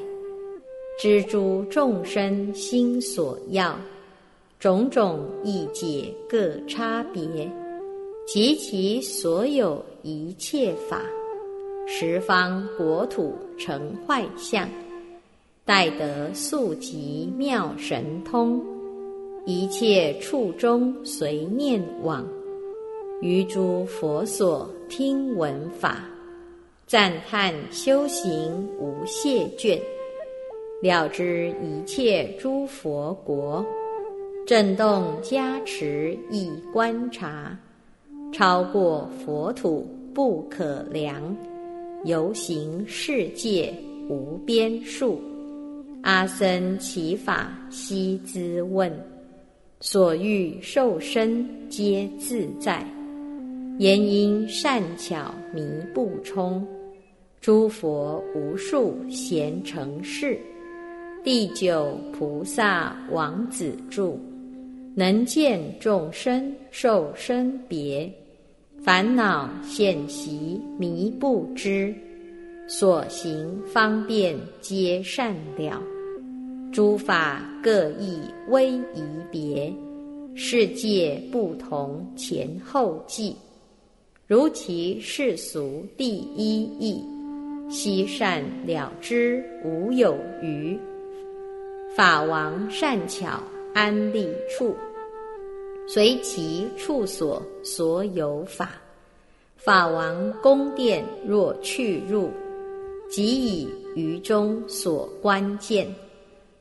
[0.98, 3.78] 知诸众生心所要，
[4.64, 7.22] 种种意解各差别。
[8.26, 11.02] 及其所有一切法，
[11.86, 14.66] 十方国土成坏相，
[15.66, 18.58] 待得速集妙神通，
[19.44, 22.26] 一切处中随念往，
[23.20, 26.08] 于诸佛所听闻法，
[26.86, 29.78] 赞叹修行无谢倦，
[30.80, 33.62] 了知一切诸佛国，
[34.46, 37.58] 震动加持以观察。
[38.30, 41.34] 超过佛土不可量，
[42.04, 43.72] 游行世界
[44.08, 45.18] 无边数。
[46.02, 48.92] 阿僧祇法悉咨问，
[49.80, 52.86] 所欲受身皆自在。
[53.78, 55.62] 言因善巧弥
[55.94, 56.66] 不充，
[57.40, 60.38] 诸佛无数贤成事。
[61.24, 64.20] 第九菩萨王子住，
[64.94, 68.10] 能见众生受身别。
[68.82, 71.94] 烦恼现习迷不知，
[72.68, 75.82] 所行方便皆善了。
[76.72, 79.72] 诸法各异微仪别，
[80.34, 83.34] 世界不同前后继。
[84.26, 87.02] 如其世俗第一义，
[87.70, 90.78] 悉善了之无有余。
[91.96, 93.42] 法王善巧
[93.74, 94.74] 安立处。
[95.86, 98.70] 随其处所所有法，
[99.56, 102.30] 法王宫殿若去入，
[103.10, 105.86] 即以于中所关键。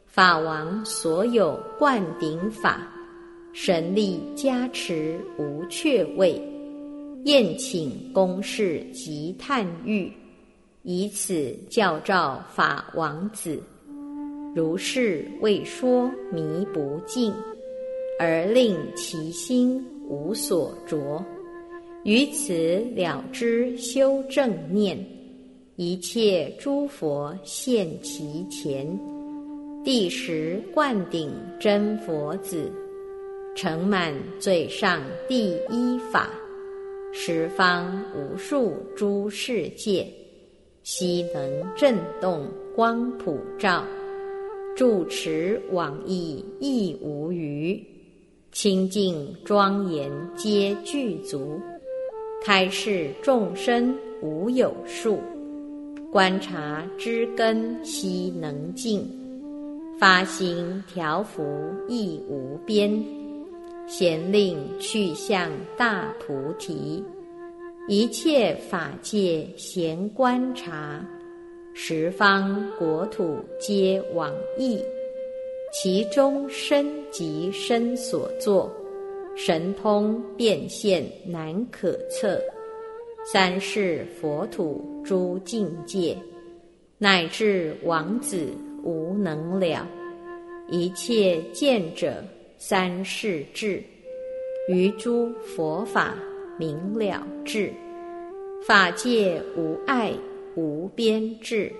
[0.07, 2.85] 法王所有灌顶法，
[3.53, 6.41] 神力加持无却位。
[7.23, 10.11] 宴请公事及叹欲，
[10.81, 13.63] 以此教召法王子。
[14.55, 17.33] 如是未说迷不尽。
[18.19, 21.21] 而令其心无所着，
[22.03, 22.53] 于此
[22.95, 25.03] 了知修正念，
[25.75, 28.87] 一切诸佛现其前。
[29.83, 32.71] 第十灌顶真佛子，
[33.55, 36.29] 承满最上第一法，
[37.11, 40.07] 十方无数诸世界，
[40.83, 43.83] 悉能震动光普照，
[44.75, 47.81] 住持往诣亦无余。
[48.51, 51.59] 清净庄严皆具足，
[52.43, 55.19] 开示众生无有数，
[56.11, 59.03] 观察知根悉能尽，
[59.99, 61.43] 发心调伏
[61.89, 63.03] 亦无边，
[63.87, 67.03] 贤令去向大菩提，
[67.87, 71.03] 一切法界闲观察，
[71.73, 74.79] 十方国土皆往诣。
[75.71, 78.71] 其中身即身所作，
[79.35, 82.39] 神通变现难可测。
[83.25, 86.15] 三世佛土诸境界，
[86.99, 88.49] 乃至王子
[88.83, 89.87] 无能了。
[90.69, 92.23] 一切见者
[92.59, 93.81] 三世智，
[94.69, 96.13] 于诸佛法
[96.59, 97.73] 明了智。
[98.63, 100.13] 法界无碍
[100.55, 101.71] 无边智，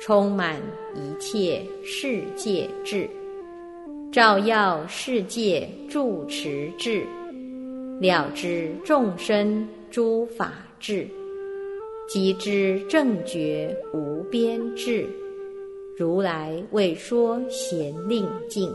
[0.00, 0.60] 充满
[0.94, 3.08] 一切世界智，
[4.12, 7.04] 照耀世界住持智，
[8.00, 11.06] 了知众生诸法智，
[12.08, 15.06] 即知正觉无边智。
[15.98, 18.72] 如来为说贤令境，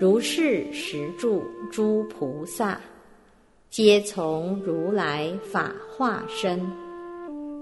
[0.00, 2.80] 如是十住诸菩萨，
[3.68, 6.58] 皆从如来法化身，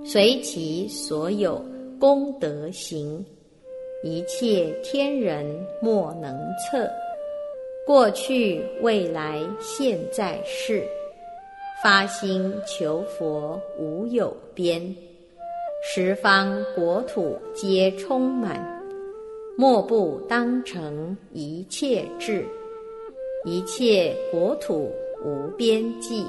[0.07, 1.65] 随其所有
[1.99, 3.25] 功德行，
[4.03, 5.47] 一切天人
[5.81, 6.87] 莫能测。
[7.87, 10.87] 过去、未来、现在世，
[11.83, 14.95] 发心求佛无有边。
[15.83, 18.83] 十方国土皆充满，
[19.57, 22.45] 莫不当成一切智，
[23.47, 24.91] 一切国土
[25.25, 26.27] 无边际，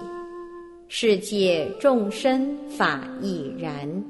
[0.87, 4.03] 世界众生法亦然。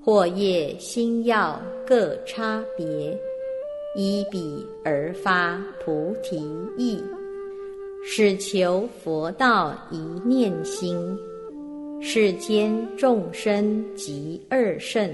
[0.00, 3.18] 或业心要各差别，
[3.96, 6.36] 依彼而发菩提
[6.76, 7.02] 意，
[8.04, 10.94] 使求佛道一念心。
[12.02, 15.10] 世间众生及二圣，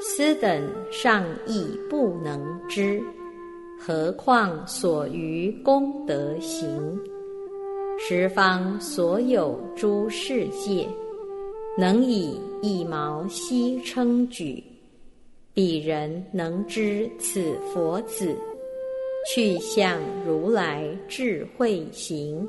[0.00, 2.98] 斯等尚亦不能知，
[3.78, 6.98] 何况所于功德行？
[7.98, 10.86] 十方所有诸世界，
[11.78, 14.62] 能以一毛悉称举，
[15.54, 18.36] 彼人能知此佛子，
[19.32, 22.46] 去向如来智慧行。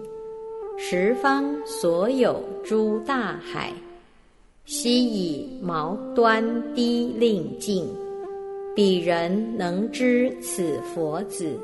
[0.77, 3.71] 十方所有诸大海，
[4.65, 7.85] 悉以毛端滴令尽。
[8.75, 11.59] 彼人能知此佛子，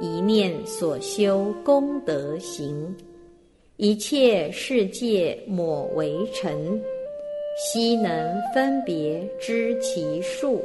[0.00, 2.96] 一念所修功德行，
[3.76, 6.80] 一切世界抹为尘，
[7.58, 10.62] 悉能分别知其数。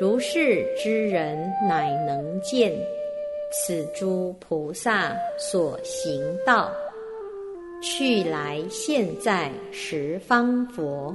[0.00, 2.72] 如是之人，乃能见。
[3.52, 6.72] 此诸菩萨所行道，
[7.82, 11.14] 去来现在十方佛，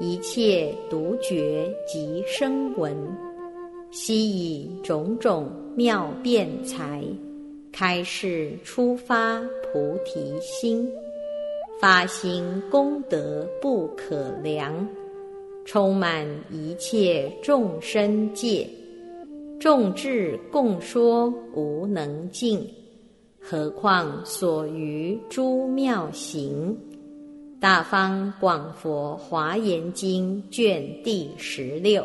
[0.00, 2.92] 一切独觉及声闻，
[3.96, 7.00] 悉以种种妙辩才，
[7.70, 10.90] 开示出发菩提心，
[11.80, 14.86] 发心功德不可量，
[15.64, 18.68] 充满一切众生界。
[19.60, 22.68] 众智共说无能尽，
[23.40, 26.76] 何况所于诸妙行？
[27.60, 32.04] 大方广佛华严经卷第十六。